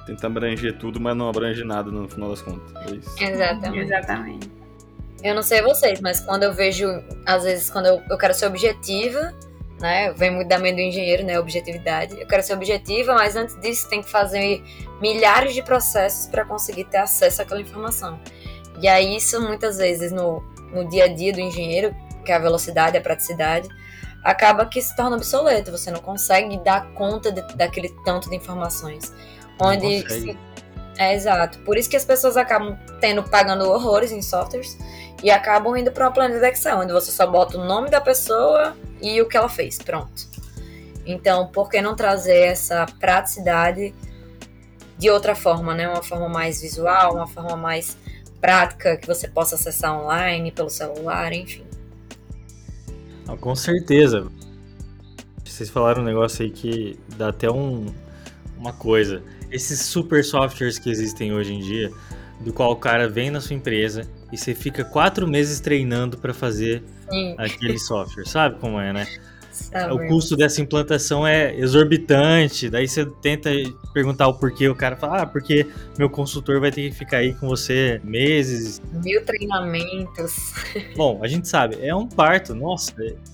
Tenta 0.06 0.28
abranger 0.28 0.78
tudo, 0.78 1.00
mas 1.00 1.16
não 1.16 1.30
abrange 1.30 1.64
nada 1.64 1.92
no 1.92 2.08
final 2.08 2.30
das 2.30 2.42
contas. 2.42 2.72
É 3.20 3.26
Exatamente. 3.26 3.80
Exatamente. 3.80 4.52
Eu 5.24 5.36
não 5.36 5.44
sei 5.44 5.62
vocês, 5.62 6.02
mas 6.02 6.20
quando 6.20 6.44
eu 6.44 6.54
vejo, 6.54 6.88
às 7.26 7.44
vezes, 7.44 7.70
quando 7.70 7.86
eu, 7.86 8.02
eu 8.10 8.18
quero 8.18 8.34
ser 8.34 8.48
objetiva, 8.48 9.34
né? 9.82 10.14
Vem 10.14 10.32
muito 10.32 10.48
da 10.48 10.60
mente 10.60 10.76
do 10.76 10.82
engenheiro, 10.82 11.26
né? 11.26 11.40
Objetividade. 11.40 12.20
Eu 12.20 12.28
quero 12.28 12.44
ser 12.44 12.54
objetiva, 12.54 13.14
mas 13.14 13.36
antes 13.36 13.60
disso 13.60 13.90
tem 13.90 14.02
que 14.02 14.10
fazer 14.10 14.64
milhares 15.02 15.54
de 15.54 15.64
processos 15.64 16.28
para 16.28 16.46
conseguir 16.46 16.86
ter 16.86 16.98
acesso 16.98 17.42
àquela 17.42 17.60
informação. 17.60 18.20
E 18.80 18.88
aí 18.88 19.18
isso 19.18 19.42
muitas 19.42 19.78
vezes 19.78 20.12
no, 20.12 20.42
no 20.72 20.88
dia 20.88 21.06
a 21.06 21.08
dia 21.08 21.34
do 21.34 21.40
engenheiro, 21.40 21.96
que 22.24 22.32
é 22.32 22.36
a 22.36 22.40
velocidade, 22.40 22.98
a 22.98 23.02
praticidade, 23.02 23.68
acaba 24.24 24.66
que 24.66 24.82
se 24.82 24.96
torna 24.96 25.16
obsoleto. 25.16 25.72
Você 25.72 25.90
não 25.92 26.00
consegue 26.00 26.58
dar 26.60 26.92
conta 26.94 27.32
de, 27.32 27.42
daquele 27.56 27.90
tanto 28.06 28.30
de 28.30 28.36
informações. 28.36 29.14
Onde 29.60 30.08
se, 30.10 30.38
É 30.98 31.14
exato. 31.14 31.60
Por 31.60 31.78
isso 31.78 31.90
que 31.90 31.98
as 31.98 32.06
pessoas 32.06 32.38
acabam 32.38 32.78
tendo 33.00 33.24
pagando 33.24 33.70
horrores 33.70 34.12
em 34.12 34.22
softwares 34.22 34.78
e 35.24 35.30
acabam 35.30 35.76
indo 35.76 35.92
para 35.92 36.06
uma 36.06 36.12
planilha 36.12 36.50
Excel, 36.50 36.78
onde 36.80 36.94
você 36.94 37.12
só 37.12 37.28
bota 37.28 37.58
o 37.58 37.66
nome 37.66 37.90
da 37.90 38.02
pessoa 38.02 38.76
e 39.02 39.22
o 39.22 39.28
que 39.28 39.38
ela 39.38 39.50
fez. 39.50 39.78
Pronto. 39.78 40.30
Então, 41.06 41.48
por 41.48 41.70
que 41.70 41.82
não 41.82 41.96
trazer 41.96 42.48
essa 42.48 42.86
praticidade 43.00 43.94
de 44.98 45.10
outra 45.10 45.34
forma, 45.34 45.74
né? 45.74 45.90
Uma 45.90 46.04
forma 46.04 46.30
mais 46.30 46.62
visual, 46.62 47.16
uma 47.16 47.28
forma 47.28 47.58
mais 47.58 47.98
prática 48.40 48.98
que 48.98 49.08
você 49.08 49.28
possa 49.28 49.56
acessar 49.56 50.00
online, 50.00 50.52
pelo 50.52 50.70
celular, 50.70 51.34
enfim. 51.34 51.64
Com 53.40 53.56
certeza. 53.56 54.28
Vocês 55.44 55.70
falaram 55.70 56.02
um 56.02 56.06
negócio 56.06 56.44
aí 56.44 56.52
que 56.52 57.00
dá 57.18 57.30
até 57.30 57.50
um, 57.50 57.88
uma 58.58 58.74
coisa. 58.74 59.22
Esses 59.50 59.82
super 59.82 60.24
softwares 60.24 60.80
que 60.80 60.90
existem 60.90 61.34
hoje 61.34 61.54
em 61.54 61.60
dia, 61.60 61.92
do 62.40 62.54
qual 62.54 62.72
o 62.72 62.76
cara 62.76 63.08
vem 63.08 63.30
na 63.30 63.42
sua 63.42 63.56
empresa 63.56 64.08
e 64.32 64.38
você 64.38 64.56
fica 64.56 64.84
quatro 64.84 65.28
meses 65.28 65.60
treinando 65.60 66.18
para 66.18 66.34
fazer 66.34 66.84
Sim. 67.12 67.36
aquele 67.38 67.78
software. 67.78 68.26
Sabe 68.26 68.58
como 68.60 68.80
é, 68.80 68.92
né? 68.92 69.08
Sabe. 69.52 69.94
O 69.94 70.08
custo 70.08 70.36
dessa 70.36 70.62
implantação 70.62 71.28
é 71.28 71.56
exorbitante. 71.58 72.70
Daí 72.70 72.88
você 72.88 73.06
tenta 73.06 73.50
perguntar 73.94 74.28
o 74.28 74.34
porquê, 74.34 74.70
o 74.70 74.76
cara 74.76 74.96
fala, 74.96 75.24
ah, 75.24 75.26
porque 75.26 75.68
meu 75.98 76.10
consultor 76.10 76.60
vai 76.60 76.72
ter 76.72 76.90
que 76.90 76.96
ficar 76.96 77.18
aí 77.18 77.34
com 77.36 77.48
você 77.48 78.02
meses. 78.04 78.82
Mil 79.04 79.24
treinamentos. 79.26 80.54
Bom, 80.96 81.20
a 81.22 81.28
gente 81.28 81.48
sabe, 81.48 81.78
é 81.82 81.94
um 81.94 82.08
parto, 82.08 82.56
nossa. 82.56 82.94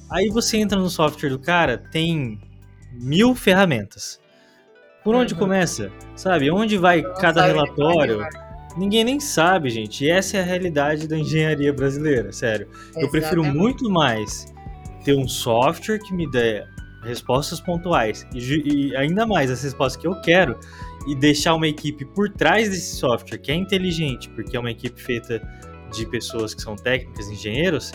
Aí 0.09 0.27
você 0.29 0.57
entra 0.57 0.77
no 0.77 0.89
software 0.89 1.29
do 1.29 1.39
cara, 1.39 1.77
tem 1.77 2.39
mil 2.91 3.35
ferramentas. 3.35 4.19
Por 5.03 5.15
onde 5.15 5.33
uhum. 5.33 5.39
começa? 5.39 5.91
Sabe? 6.15 6.51
Onde 6.51 6.77
vai 6.77 7.01
Não 7.01 7.13
cada 7.13 7.45
relatório? 7.45 8.25
Ninguém 8.77 9.03
nem 9.03 9.19
sabe, 9.19 9.69
gente. 9.69 10.05
E 10.05 10.09
essa 10.09 10.37
é 10.37 10.41
a 10.41 10.43
realidade 10.43 11.07
da 11.07 11.17
engenharia 11.17 11.73
brasileira, 11.73 12.31
sério. 12.31 12.67
Exatamente. 12.71 13.03
Eu 13.03 13.09
prefiro 13.09 13.43
muito 13.43 13.89
mais 13.89 14.53
ter 15.03 15.15
um 15.15 15.27
software 15.27 15.99
que 15.99 16.13
me 16.13 16.29
dê 16.29 16.63
respostas 17.03 17.59
pontuais 17.61 18.27
e, 18.33 18.39
e, 18.89 18.95
ainda 18.95 19.25
mais 19.25 19.49
as 19.49 19.63
respostas 19.63 20.01
que 20.01 20.07
eu 20.07 20.19
quero 20.21 20.59
e 21.07 21.15
deixar 21.15 21.55
uma 21.55 21.67
equipe 21.67 22.05
por 22.05 22.29
trás 22.29 22.69
desse 22.69 22.97
software 22.97 23.37
que 23.37 23.51
é 23.51 23.55
inteligente, 23.55 24.29
porque 24.29 24.57
é 24.57 24.59
uma 24.59 24.71
equipe 24.71 25.01
feita 25.01 25.41
de 25.91 26.05
pessoas 26.05 26.53
que 26.53 26.61
são 26.61 26.75
técnicas, 26.75 27.29
engenheiros, 27.29 27.93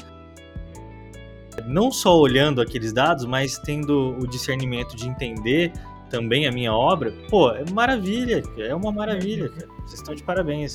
não 1.66 1.90
só 1.90 2.18
olhando 2.18 2.61
aqueles 2.61 2.92
dados, 2.92 3.27
mas 3.27 3.59
tendo 3.59 4.16
o 4.18 4.27
discernimento 4.27 4.97
de 4.97 5.07
entender 5.07 5.73
também 6.12 6.46
a 6.46 6.53
minha 6.53 6.75
obra, 6.75 7.11
pô, 7.31 7.51
é 7.51 7.64
maravilha, 7.70 8.42
é 8.59 8.75
uma 8.75 8.92
maravilha, 8.92 9.48
cara. 9.48 9.66
Vocês 9.79 9.94
estão 9.94 10.14
de 10.14 10.22
parabéns. 10.22 10.75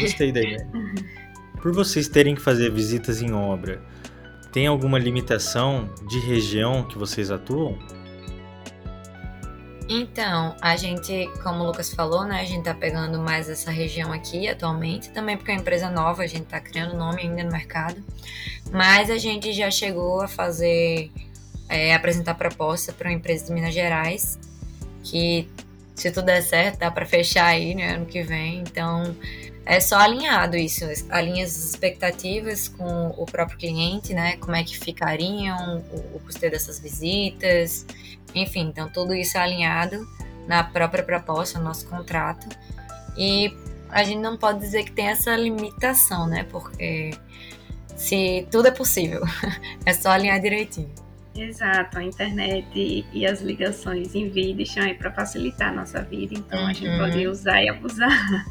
Gostei 0.00 0.32
da 0.32 0.40
ideia. 0.40 0.68
Por 1.60 1.72
vocês 1.72 2.08
terem 2.08 2.34
que 2.34 2.40
fazer 2.40 2.70
visitas 2.70 3.20
em 3.20 3.30
obra, 3.30 3.82
tem 4.50 4.66
alguma 4.66 4.98
limitação 4.98 5.90
de 6.08 6.18
região 6.18 6.82
que 6.84 6.96
vocês 6.96 7.30
atuam? 7.30 7.78
Então, 9.86 10.56
a 10.62 10.74
gente, 10.76 11.28
como 11.42 11.62
o 11.62 11.66
Lucas 11.66 11.92
falou, 11.92 12.24
né, 12.24 12.40
a 12.40 12.44
gente 12.44 12.64
tá 12.64 12.72
pegando 12.72 13.18
mais 13.18 13.50
essa 13.50 13.70
região 13.70 14.12
aqui 14.12 14.48
atualmente, 14.48 15.10
também 15.10 15.36
porque 15.36 15.50
é 15.50 15.54
uma 15.54 15.60
empresa 15.60 15.90
nova, 15.90 16.22
a 16.22 16.26
gente 16.26 16.46
tá 16.46 16.58
criando 16.58 16.96
nome 16.96 17.22
ainda 17.22 17.44
no 17.44 17.52
mercado, 17.52 18.02
mas 18.72 19.10
a 19.10 19.18
gente 19.18 19.52
já 19.52 19.70
chegou 19.70 20.22
a 20.22 20.28
fazer, 20.28 21.10
é, 21.68 21.94
apresentar 21.94 22.34
proposta 22.36 22.92
para 22.92 23.10
uma 23.10 23.14
empresa 23.14 23.46
de 23.46 23.52
Minas 23.52 23.74
Gerais, 23.74 24.38
que 25.02 25.48
se 25.94 26.10
tudo 26.10 26.26
der 26.26 26.42
certo, 26.42 26.78
dá 26.78 26.90
para 26.90 27.04
fechar 27.04 27.46
aí, 27.46 27.74
né, 27.74 27.94
ano 27.94 28.06
que 28.06 28.22
vem, 28.22 28.60
então 28.60 29.14
é 29.66 29.78
só 29.78 29.98
alinhado 29.98 30.56
isso, 30.56 30.84
alinha 31.10 31.44
as 31.44 31.56
expectativas 31.56 32.68
com 32.68 33.08
o 33.16 33.26
próprio 33.26 33.58
cliente, 33.58 34.14
né? 34.14 34.36
Como 34.38 34.56
é 34.56 34.64
que 34.64 34.76
ficariam 34.76 35.84
o, 35.92 36.16
o 36.16 36.40
dessas 36.40 36.80
visitas, 36.80 37.86
enfim, 38.34 38.68
então 38.68 38.88
tudo 38.88 39.14
isso 39.14 39.36
é 39.36 39.40
alinhado 39.40 40.08
na 40.46 40.64
própria 40.64 41.04
proposta, 41.04 41.58
no 41.58 41.66
nosso 41.66 41.86
contrato. 41.86 42.48
E 43.16 43.54
a 43.90 44.02
gente 44.02 44.18
não 44.18 44.36
pode 44.36 44.58
dizer 44.60 44.84
que 44.84 44.92
tem 44.92 45.06
essa 45.06 45.36
limitação, 45.36 46.26
né? 46.26 46.44
Porque 46.50 47.10
se 47.94 48.48
tudo 48.50 48.68
é 48.68 48.70
possível, 48.72 49.22
é 49.86 49.92
só 49.92 50.10
alinhar 50.10 50.40
direitinho. 50.40 50.90
Exato, 51.40 51.98
a 51.98 52.04
internet 52.04 52.68
e, 52.74 53.06
e 53.14 53.26
as 53.26 53.40
ligações 53.40 54.14
em 54.14 54.28
vídeo 54.28 54.62
estão 54.62 54.82
aí 54.82 54.92
para 54.92 55.10
facilitar 55.10 55.70
a 55.70 55.72
nossa 55.72 56.02
vida, 56.02 56.34
então 56.34 56.60
uhum. 56.60 56.66
a 56.66 56.72
gente 56.74 56.98
pode 56.98 57.26
uhum. 57.26 57.32
usar 57.32 57.62
e 57.62 57.68
abusar. 57.70 58.44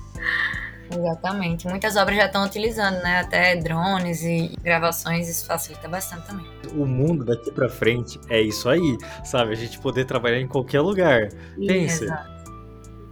Exatamente. 0.91 1.67
Muitas 1.67 1.95
obras 1.95 2.17
já 2.17 2.25
estão 2.25 2.43
utilizando, 2.43 2.95
né? 3.03 3.19
Até 3.19 3.55
drones 3.57 4.23
e 4.23 4.55
gravações, 4.63 5.29
isso 5.29 5.45
facilita 5.45 5.87
bastante 5.87 6.25
também. 6.25 6.47
O 6.73 6.83
mundo 6.83 7.23
daqui 7.23 7.51
para 7.51 7.69
frente 7.69 8.19
é 8.27 8.41
isso 8.41 8.67
aí, 8.67 8.97
sabe? 9.23 9.51
A 9.51 9.55
gente 9.55 9.79
poder 9.79 10.05
trabalhar 10.05 10.39
em 10.39 10.47
qualquer 10.47 10.81
lugar. 10.81 11.29
Pensa. 11.55 12.05
Exato. 12.05 12.39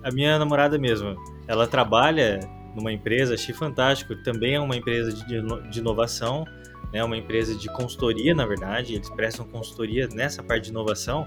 A 0.03 0.09
minha 0.09 0.39
namorada 0.39 0.79
mesmo, 0.79 1.15
ela 1.47 1.67
trabalha 1.67 2.39
numa 2.75 2.91
empresa, 2.91 3.35
achei 3.35 3.53
fantástico, 3.53 4.15
também 4.23 4.55
é 4.55 4.59
uma 4.59 4.75
empresa 4.75 5.11
de, 5.11 5.69
de 5.69 5.79
inovação, 5.79 6.45
né? 6.91 7.03
Uma 7.03 7.17
empresa 7.17 7.55
de 7.55 7.67
consultoria, 7.67 8.33
na 8.33 8.45
verdade, 8.45 8.95
eles 8.95 9.09
prestam 9.09 9.45
consultoria 9.45 10.07
nessa 10.13 10.43
parte 10.43 10.65
de 10.65 10.69
inovação. 10.71 11.23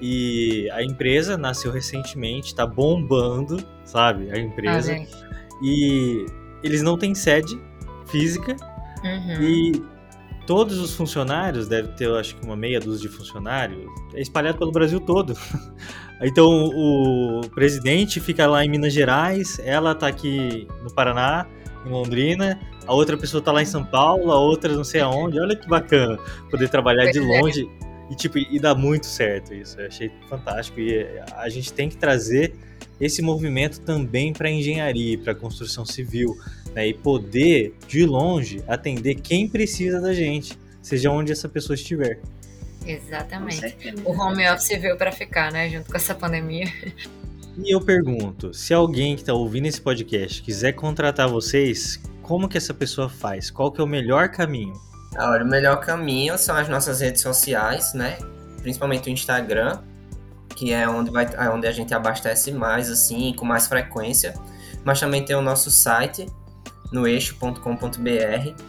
E 0.00 0.68
a 0.72 0.82
empresa 0.82 1.38
nasceu 1.38 1.70
recentemente, 1.72 2.48
está 2.48 2.66
bombando, 2.66 3.64
sabe? 3.84 4.30
A 4.30 4.38
empresa. 4.38 4.92
Ah, 4.92 5.26
e 5.62 6.26
eles 6.62 6.82
não 6.82 6.98
têm 6.98 7.14
sede 7.14 7.58
física. 8.06 8.56
Uhum. 9.02 9.42
E 9.42 9.82
todos 10.46 10.78
os 10.78 10.94
funcionários, 10.94 11.66
deve 11.66 11.88
ter, 11.88 12.06
eu 12.06 12.16
acho 12.16 12.36
que 12.36 12.46
uma 12.46 12.56
meia 12.56 12.78
dúzia 12.78 13.08
de 13.08 13.14
funcionários, 13.14 13.84
é 14.14 14.20
espalhado 14.20 14.58
pelo 14.58 14.70
Brasil 14.70 15.00
todo. 15.00 15.34
então 16.22 16.46
o 16.46 17.40
presidente 17.54 18.20
fica 18.20 18.46
lá 18.46 18.64
em 18.64 18.68
Minas 18.70 18.92
Gerais, 18.92 19.58
ela 19.58 19.94
tá 19.94 20.06
aqui 20.06 20.68
no 20.82 20.92
Paraná, 20.92 21.46
em 21.84 21.90
Londrina, 21.90 22.58
a 22.86 22.94
outra 22.94 23.16
pessoa 23.16 23.42
tá 23.42 23.52
lá 23.52 23.62
em 23.62 23.66
São 23.66 23.84
Paulo, 23.84 24.30
a 24.30 24.38
outra 24.38 24.72
não 24.72 24.84
sei 24.84 25.00
aonde. 25.00 25.38
Olha 25.40 25.56
que 25.56 25.68
bacana 25.68 26.18
poder 26.50 26.68
trabalhar 26.68 27.10
de 27.10 27.20
longe. 27.20 27.68
E, 28.10 28.14
tipo, 28.14 28.38
e 28.38 28.58
dá 28.60 28.74
muito 28.74 29.06
certo 29.06 29.52
isso. 29.52 29.80
Eu 29.80 29.86
achei 29.88 30.12
fantástico. 30.28 30.78
E 30.78 31.04
a 31.34 31.48
gente 31.48 31.72
tem 31.72 31.88
que 31.88 31.96
trazer 31.96 32.54
esse 33.00 33.20
movimento 33.20 33.80
também 33.80 34.32
para 34.32 34.48
engenharia, 34.48 35.18
para 35.18 35.34
construção 35.34 35.84
civil, 35.84 36.36
né? 36.74 36.86
e 36.88 36.94
poder 36.94 37.74
de 37.86 38.06
longe 38.06 38.62
atender 38.66 39.16
quem 39.16 39.48
precisa 39.48 40.00
da 40.00 40.14
gente, 40.14 40.56
seja 40.80 41.10
onde 41.10 41.32
essa 41.32 41.48
pessoa 41.48 41.74
estiver. 41.74 42.20
Exatamente. 42.86 43.76
O 44.04 44.12
home 44.12 44.48
office 44.48 44.80
veio 44.80 44.96
para 44.96 45.10
ficar, 45.10 45.50
né, 45.50 45.68
junto 45.68 45.90
com 45.90 45.96
essa 45.96 46.14
pandemia. 46.14 46.66
E 47.58 47.74
eu 47.74 47.80
pergunto, 47.80 48.52
se 48.52 48.74
alguém 48.74 49.14
que 49.14 49.22
está 49.22 49.32
ouvindo 49.32 49.66
esse 49.66 49.80
podcast 49.80 50.42
quiser 50.42 50.72
contratar 50.72 51.28
vocês, 51.28 52.00
como 52.22 52.48
que 52.48 52.58
essa 52.58 52.74
pessoa 52.74 53.08
faz? 53.08 53.50
Qual 53.50 53.72
que 53.72 53.80
é 53.80 53.84
o 53.84 53.86
melhor 53.86 54.28
caminho? 54.28 54.74
Olha, 55.16 55.44
o 55.44 55.48
melhor 55.48 55.80
caminho 55.80 56.36
são 56.36 56.56
as 56.56 56.68
nossas 56.68 57.00
redes 57.00 57.22
sociais, 57.22 57.94
né? 57.94 58.18
Principalmente 58.60 59.08
o 59.08 59.12
Instagram, 59.12 59.80
que 60.54 60.72
é 60.72 60.88
onde, 60.88 61.10
vai, 61.10 61.26
é 61.34 61.48
onde 61.48 61.66
a 61.66 61.72
gente 61.72 61.94
abastece 61.94 62.52
mais, 62.52 62.90
assim, 62.90 63.32
com 63.34 63.46
mais 63.46 63.66
frequência. 63.66 64.34
Mas 64.84 65.00
também 65.00 65.24
tem 65.24 65.34
o 65.34 65.40
nosso 65.40 65.70
site, 65.70 66.26
no 66.92 67.06
eixo.com.br, 67.06 68.62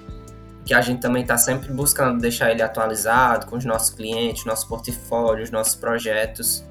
que 0.65 0.73
a 0.73 0.81
gente 0.81 1.01
também 1.01 1.23
está 1.23 1.37
sempre 1.37 1.73
buscando 1.73 2.21
deixar 2.21 2.51
ele 2.51 2.61
atualizado 2.61 3.47
com 3.47 3.57
os 3.57 3.65
nossos 3.65 3.89
clientes, 3.89 4.45
nosso 4.45 4.67
portfólio, 4.67 5.43
os 5.43 5.51
nossos 5.51 5.75
projetos. 5.75 6.63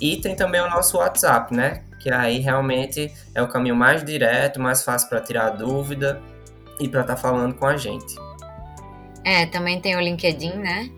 E 0.00 0.16
tem 0.16 0.34
também 0.36 0.60
o 0.60 0.68
nosso 0.68 0.98
WhatsApp, 0.98 1.54
né? 1.54 1.82
Que 2.00 2.10
aí 2.10 2.38
realmente 2.38 3.12
é 3.34 3.42
o 3.42 3.48
caminho 3.48 3.74
mais 3.74 4.04
direto, 4.04 4.60
mais 4.60 4.82
fácil 4.82 5.08
para 5.08 5.20
tirar 5.20 5.50
dúvida 5.50 6.20
e 6.78 6.88
para 6.88 7.00
estar 7.00 7.16
tá 7.16 7.20
falando 7.20 7.54
com 7.54 7.66
a 7.66 7.76
gente. 7.76 8.14
É, 9.24 9.46
também 9.46 9.80
tem 9.80 9.96
o 9.96 10.00
LinkedIn, 10.00 10.54
né? 10.54 10.90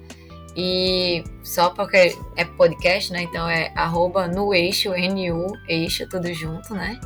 E 0.57 1.25
só 1.43 1.71
porque 1.71 2.17
é 2.37 2.45
podcast, 2.45 3.13
né? 3.13 3.23
Então 3.23 3.49
é 3.49 3.73
arroba 3.75 4.29
no 4.29 4.53
eixo, 4.53 4.93
N-U, 4.95 5.47
eixo, 5.69 6.09
tudo 6.09 6.33
junto, 6.35 6.75
né? 6.75 7.01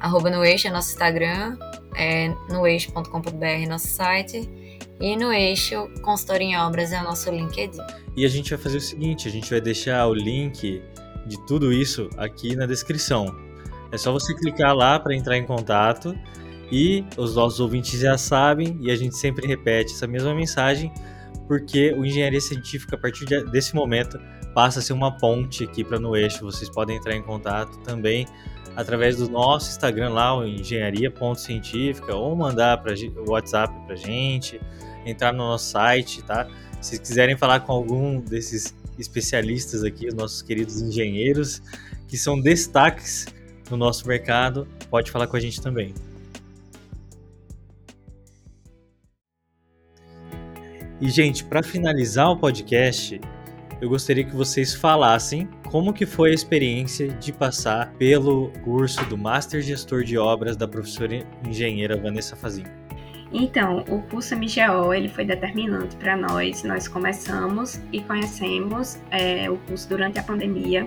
Arroba 0.00 0.30
no 0.30 0.44
eixo 0.44 0.66
é 0.68 0.70
nosso 0.70 0.90
Instagram, 0.90 1.56
é 1.96 2.28
no 2.48 2.66
eixo.com.br 2.66 3.68
nosso 3.68 3.88
site. 3.88 4.48
E 5.00 5.16
no 5.16 5.32
eixo, 5.32 5.88
consultor 6.02 6.42
em 6.42 6.56
obras 6.58 6.92
é 6.92 7.00
o 7.00 7.04
nosso 7.04 7.30
LinkedIn. 7.30 7.80
E 8.16 8.26
a 8.26 8.28
gente 8.28 8.50
vai 8.50 8.58
fazer 8.58 8.76
o 8.76 8.80
seguinte: 8.80 9.28
a 9.28 9.30
gente 9.30 9.48
vai 9.48 9.60
deixar 9.60 10.06
o 10.06 10.14
link 10.14 10.82
de 11.30 11.40
tudo 11.46 11.72
isso 11.72 12.10
aqui 12.16 12.56
na 12.56 12.66
descrição. 12.66 13.34
É 13.92 13.96
só 13.96 14.12
você 14.12 14.34
clicar 14.34 14.74
lá 14.74 14.98
para 14.98 15.14
entrar 15.14 15.38
em 15.38 15.46
contato. 15.46 16.14
E 16.72 17.04
os 17.16 17.34
nossos 17.34 17.58
ouvintes 17.58 17.98
já 17.98 18.16
sabem, 18.16 18.78
e 18.80 18.92
a 18.92 18.96
gente 18.96 19.16
sempre 19.16 19.44
repete 19.44 19.92
essa 19.92 20.06
mesma 20.06 20.32
mensagem 20.32 20.92
porque 21.48 21.92
o 21.94 22.06
engenharia 22.06 22.40
científica, 22.40 22.94
a 22.94 22.98
partir 22.98 23.24
desse 23.50 23.74
momento, 23.74 24.20
passa 24.54 24.78
a 24.78 24.82
ser 24.82 24.92
uma 24.92 25.10
ponte 25.10 25.64
aqui 25.64 25.82
para 25.82 25.98
no 25.98 26.16
eixo. 26.16 26.44
Vocês 26.44 26.70
podem 26.70 26.96
entrar 26.96 27.16
em 27.16 27.22
contato 27.22 27.76
também 27.80 28.24
através 28.76 29.16
do 29.16 29.28
nosso 29.28 29.68
Instagram 29.68 30.10
lá, 30.10 30.36
o 30.36 30.46
engenharia.científica, 30.46 32.14
ou 32.14 32.36
mandar 32.36 32.78
para 32.78 32.94
o 32.94 33.30
WhatsApp 33.32 33.74
para 33.84 33.96
gente, 33.96 34.60
entrar 35.04 35.32
no 35.32 35.38
nosso 35.38 35.72
site, 35.72 36.22
tá? 36.22 36.46
Se 36.80 37.00
quiserem 37.00 37.36
falar 37.36 37.58
com 37.60 37.72
algum 37.72 38.20
desses 38.20 38.72
especialistas 39.00 39.82
aqui, 39.82 40.06
os 40.08 40.14
nossos 40.14 40.42
queridos 40.42 40.80
engenheiros, 40.80 41.62
que 42.08 42.16
são 42.16 42.40
destaques 42.40 43.26
no 43.70 43.76
nosso 43.76 44.06
mercado, 44.06 44.66
pode 44.90 45.10
falar 45.10 45.26
com 45.26 45.36
a 45.36 45.40
gente 45.40 45.60
também. 45.60 45.94
E, 51.00 51.08
gente, 51.08 51.44
para 51.44 51.62
finalizar 51.62 52.28
o 52.30 52.36
podcast, 52.36 53.18
eu 53.80 53.88
gostaria 53.88 54.22
que 54.22 54.36
vocês 54.36 54.74
falassem 54.74 55.48
como 55.70 55.94
que 55.94 56.04
foi 56.04 56.32
a 56.32 56.34
experiência 56.34 57.08
de 57.08 57.32
passar 57.32 57.94
pelo 57.94 58.50
curso 58.62 59.02
do 59.06 59.16
Master 59.16 59.62
Gestor 59.62 60.04
de 60.04 60.18
Obras 60.18 60.56
da 60.56 60.68
professora 60.68 61.26
engenheira 61.48 61.96
Vanessa 61.96 62.36
Fazin. 62.36 62.79
Então, 63.32 63.84
o 63.88 64.02
curso 64.02 64.34
MGO 64.34 64.92
ele 64.92 65.08
foi 65.08 65.24
determinante 65.24 65.94
para 65.96 66.16
nós. 66.16 66.64
Nós 66.64 66.88
começamos 66.88 67.80
e 67.92 68.00
conhecemos 68.00 68.98
é, 69.10 69.48
o 69.48 69.56
curso 69.58 69.88
durante 69.88 70.18
a 70.18 70.22
pandemia. 70.22 70.86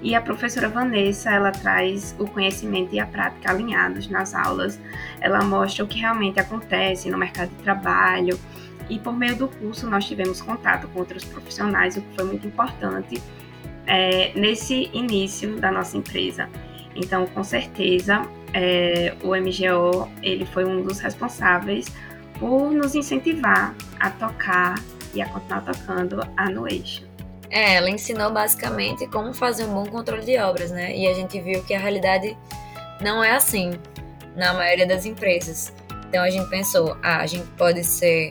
E 0.00 0.14
a 0.14 0.20
professora 0.20 0.68
Vanessa, 0.68 1.30
ela 1.30 1.50
traz 1.50 2.14
o 2.18 2.26
conhecimento 2.26 2.94
e 2.94 3.00
a 3.00 3.06
prática 3.06 3.50
alinhados 3.50 4.08
nas 4.08 4.34
aulas. 4.34 4.80
Ela 5.20 5.42
mostra 5.44 5.84
o 5.84 5.88
que 5.88 5.98
realmente 5.98 6.38
acontece 6.38 7.10
no 7.10 7.18
mercado 7.18 7.50
de 7.50 7.62
trabalho. 7.62 8.38
E 8.88 8.98
por 8.98 9.16
meio 9.16 9.36
do 9.36 9.48
curso 9.48 9.88
nós 9.88 10.04
tivemos 10.06 10.40
contato 10.40 10.88
com 10.88 11.00
outros 11.00 11.24
profissionais, 11.24 11.96
o 11.96 12.00
que 12.00 12.14
foi 12.14 12.24
muito 12.24 12.46
importante 12.46 13.22
é, 13.86 14.32
nesse 14.34 14.90
início 14.92 15.56
da 15.56 15.70
nossa 15.70 15.96
empresa. 15.96 16.48
Então, 16.94 17.26
com 17.26 17.44
certeza, 17.44 18.22
é, 18.54 19.14
o 19.22 19.28
MGO 19.28 20.08
ele 20.22 20.46
foi 20.46 20.64
um 20.64 20.82
dos 20.82 20.98
responsáveis 21.00 21.86
por 22.38 22.70
nos 22.70 22.94
incentivar 22.94 23.74
a 23.98 24.10
tocar 24.10 24.74
e 25.14 25.20
a 25.20 25.28
continuar 25.28 25.62
tocando 25.62 26.20
a 26.36 26.48
no 26.48 26.68
eixo. 26.68 27.06
É, 27.50 27.74
ela 27.74 27.88
ensinou 27.88 28.30
basicamente 28.30 29.06
como 29.08 29.32
fazer 29.32 29.64
um 29.64 29.72
bom 29.72 29.86
controle 29.86 30.24
de 30.24 30.38
obras, 30.38 30.70
né? 30.70 30.94
E 30.94 31.08
a 31.08 31.14
gente 31.14 31.40
viu 31.40 31.62
que 31.64 31.74
a 31.74 31.78
realidade 31.78 32.36
não 33.00 33.24
é 33.24 33.32
assim 33.32 33.72
na 34.36 34.52
maioria 34.52 34.86
das 34.86 35.06
empresas. 35.06 35.72
Então 36.08 36.22
a 36.22 36.30
gente 36.30 36.48
pensou, 36.48 36.96
ah, 37.02 37.18
a 37.18 37.26
gente 37.26 37.46
pode 37.56 37.82
ser 37.84 38.30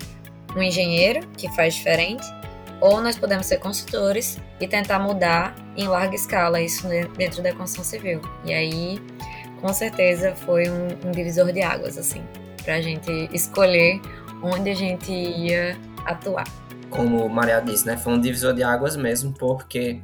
um 0.55 0.61
engenheiro 0.61 1.27
que 1.35 1.53
faz 1.55 1.75
diferente, 1.75 2.25
ou 2.79 3.01
nós 3.01 3.17
podemos 3.17 3.45
ser 3.45 3.57
consultores 3.57 4.39
e 4.59 4.67
tentar 4.67 4.99
mudar 4.99 5.55
em 5.75 5.87
larga 5.87 6.15
escala 6.15 6.61
isso 6.61 6.87
dentro 7.17 7.41
da 7.41 7.53
construção 7.53 7.83
civil. 7.83 8.21
E 8.45 8.53
aí 8.53 8.99
com 9.61 9.73
certeza 9.73 10.35
foi 10.35 10.69
um, 10.69 10.87
um 11.07 11.11
divisor 11.11 11.51
de 11.51 11.61
águas, 11.61 11.97
assim, 11.97 12.23
para 12.63 12.75
a 12.75 12.81
gente 12.81 13.29
escolher 13.33 14.01
onde 14.41 14.69
a 14.69 14.75
gente 14.75 15.11
ia 15.11 15.77
atuar. 16.05 16.45
Como 16.89 17.27
Maria 17.27 17.59
disse, 17.59 17.85
né, 17.85 17.97
foi 17.97 18.13
um 18.13 18.21
divisor 18.21 18.53
de 18.53 18.63
águas 18.63 18.95
mesmo, 18.95 19.33
porque 19.33 20.01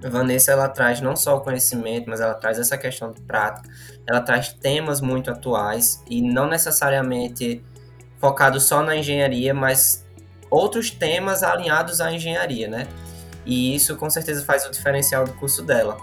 Vanessa 0.00 0.52
ela 0.52 0.68
traz 0.68 1.00
não 1.00 1.14
só 1.14 1.36
o 1.36 1.40
conhecimento, 1.40 2.08
mas 2.08 2.20
ela 2.20 2.34
traz 2.34 2.58
essa 2.58 2.76
questão 2.78 3.12
de 3.12 3.20
prática, 3.22 3.68
ela 4.06 4.20
traz 4.20 4.52
temas 4.52 5.00
muito 5.00 5.30
atuais 5.30 6.02
e 6.08 6.22
não 6.22 6.48
necessariamente 6.48 7.62
focado 8.18 8.60
só 8.60 8.82
na 8.82 8.96
engenharia, 8.96 9.52
mas 9.52 10.06
outros 10.50 10.90
temas 10.90 11.42
alinhados 11.42 12.00
à 12.00 12.12
engenharia, 12.12 12.68
né? 12.68 12.86
E 13.44 13.74
isso 13.74 13.96
com 13.96 14.08
certeza 14.08 14.44
faz 14.44 14.64
o 14.66 14.70
diferencial 14.70 15.24
do 15.24 15.32
curso 15.34 15.62
dela 15.62 15.96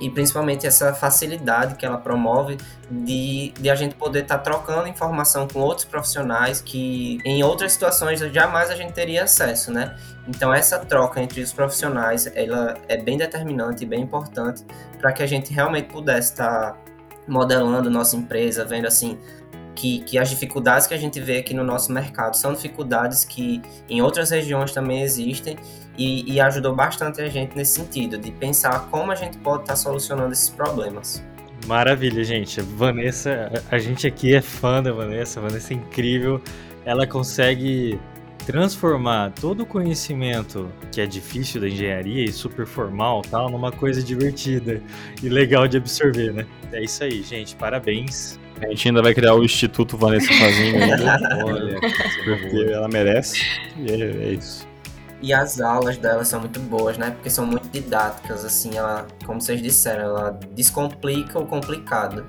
e 0.00 0.08
principalmente 0.08 0.66
essa 0.66 0.94
facilidade 0.94 1.74
que 1.74 1.84
ela 1.84 1.98
promove 1.98 2.56
de, 2.90 3.52
de 3.58 3.68
a 3.68 3.74
gente 3.74 3.94
poder 3.94 4.22
estar 4.22 4.38
tá 4.38 4.42
trocando 4.42 4.88
informação 4.88 5.46
com 5.48 5.60
outros 5.60 5.84
profissionais 5.84 6.60
que 6.60 7.18
em 7.24 7.42
outras 7.42 7.72
situações 7.72 8.20
jamais 8.20 8.70
a 8.70 8.76
gente 8.76 8.92
teria 8.92 9.24
acesso, 9.24 9.72
né? 9.72 9.96
Então 10.26 10.52
essa 10.52 10.78
troca 10.78 11.20
entre 11.20 11.40
os 11.40 11.52
profissionais, 11.52 12.30
ela 12.34 12.76
é 12.88 12.96
bem 12.96 13.16
determinante 13.18 13.84
e 13.84 13.86
bem 13.86 14.02
importante 14.02 14.64
para 14.98 15.12
que 15.12 15.22
a 15.22 15.26
gente 15.26 15.52
realmente 15.52 15.88
pudesse 15.88 16.32
estar 16.32 16.72
tá 16.72 16.78
modelando 17.26 17.90
nossa 17.90 18.16
empresa, 18.16 18.64
vendo 18.64 18.86
assim 18.86 19.18
que, 19.78 20.00
que 20.00 20.18
as 20.18 20.28
dificuldades 20.28 20.88
que 20.88 20.94
a 20.94 20.96
gente 20.98 21.20
vê 21.20 21.38
aqui 21.38 21.54
no 21.54 21.62
nosso 21.62 21.92
mercado 21.92 22.36
são 22.36 22.52
dificuldades 22.52 23.24
que 23.24 23.62
em 23.88 24.02
outras 24.02 24.30
regiões 24.30 24.72
também 24.72 25.02
existem 25.02 25.56
e, 25.96 26.32
e 26.32 26.40
ajudou 26.40 26.74
bastante 26.74 27.20
a 27.20 27.28
gente 27.28 27.56
nesse 27.56 27.80
sentido, 27.80 28.18
de 28.18 28.32
pensar 28.32 28.88
como 28.90 29.12
a 29.12 29.14
gente 29.14 29.38
pode 29.38 29.62
estar 29.62 29.74
tá 29.74 29.76
solucionando 29.76 30.32
esses 30.32 30.50
problemas. 30.50 31.24
Maravilha, 31.64 32.24
gente. 32.24 32.60
Vanessa, 32.60 33.52
a 33.70 33.78
gente 33.78 34.04
aqui 34.04 34.34
é 34.34 34.40
fã 34.40 34.82
da 34.82 34.92
Vanessa, 34.92 35.38
a 35.38 35.44
Vanessa 35.44 35.72
é 35.72 35.76
incrível. 35.76 36.42
Ela 36.84 37.06
consegue 37.06 38.00
transformar 38.44 39.30
todo 39.32 39.60
o 39.60 39.66
conhecimento 39.66 40.72
que 40.90 41.00
é 41.00 41.06
difícil 41.06 41.60
da 41.60 41.68
engenharia 41.68 42.24
e 42.24 42.32
super 42.32 42.66
formal 42.66 43.22
tal 43.22 43.48
numa 43.48 43.70
coisa 43.70 44.02
divertida 44.02 44.82
e 45.22 45.28
legal 45.28 45.68
de 45.68 45.76
absorver, 45.76 46.32
né? 46.32 46.46
É 46.72 46.82
isso 46.82 47.04
aí, 47.04 47.22
gente. 47.22 47.54
Parabéns. 47.54 48.40
A 48.62 48.68
gente 48.68 48.88
ainda 48.88 49.02
vai 49.02 49.14
criar 49.14 49.34
o 49.34 49.44
Instituto 49.44 49.96
Vanessa 49.96 50.32
Fazenda. 50.32 51.18
Olha, 51.44 51.80
porque 51.80 52.72
ela 52.72 52.88
merece. 52.88 53.40
E 53.76 53.90
é, 53.90 54.00
é 54.00 54.32
isso. 54.32 54.66
E 55.20 55.32
as 55.32 55.60
aulas 55.60 55.96
dela 55.96 56.24
são 56.24 56.40
muito 56.40 56.60
boas, 56.60 56.96
né? 56.96 57.10
Porque 57.10 57.28
são 57.28 57.44
muito 57.44 57.68
didáticas, 57.68 58.44
assim, 58.44 58.76
ela, 58.76 59.06
como 59.26 59.40
vocês 59.40 59.60
disseram, 59.60 60.04
ela 60.04 60.38
descomplica 60.54 61.38
o 61.38 61.46
complicado. 61.46 62.24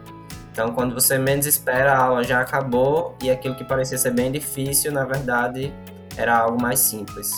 Então, 0.52 0.74
quando 0.74 0.94
você 0.94 1.18
menos 1.18 1.46
espera, 1.46 1.94
a 1.94 1.98
aula 1.98 2.24
já 2.24 2.42
acabou 2.42 3.16
e 3.22 3.30
aquilo 3.30 3.56
que 3.56 3.64
parecia 3.64 3.98
ser 3.98 4.12
bem 4.12 4.32
difícil, 4.32 4.92
na 4.92 5.06
verdade, 5.06 5.72
era 6.18 6.36
algo 6.38 6.60
mais 6.60 6.80
simples. 6.80 7.32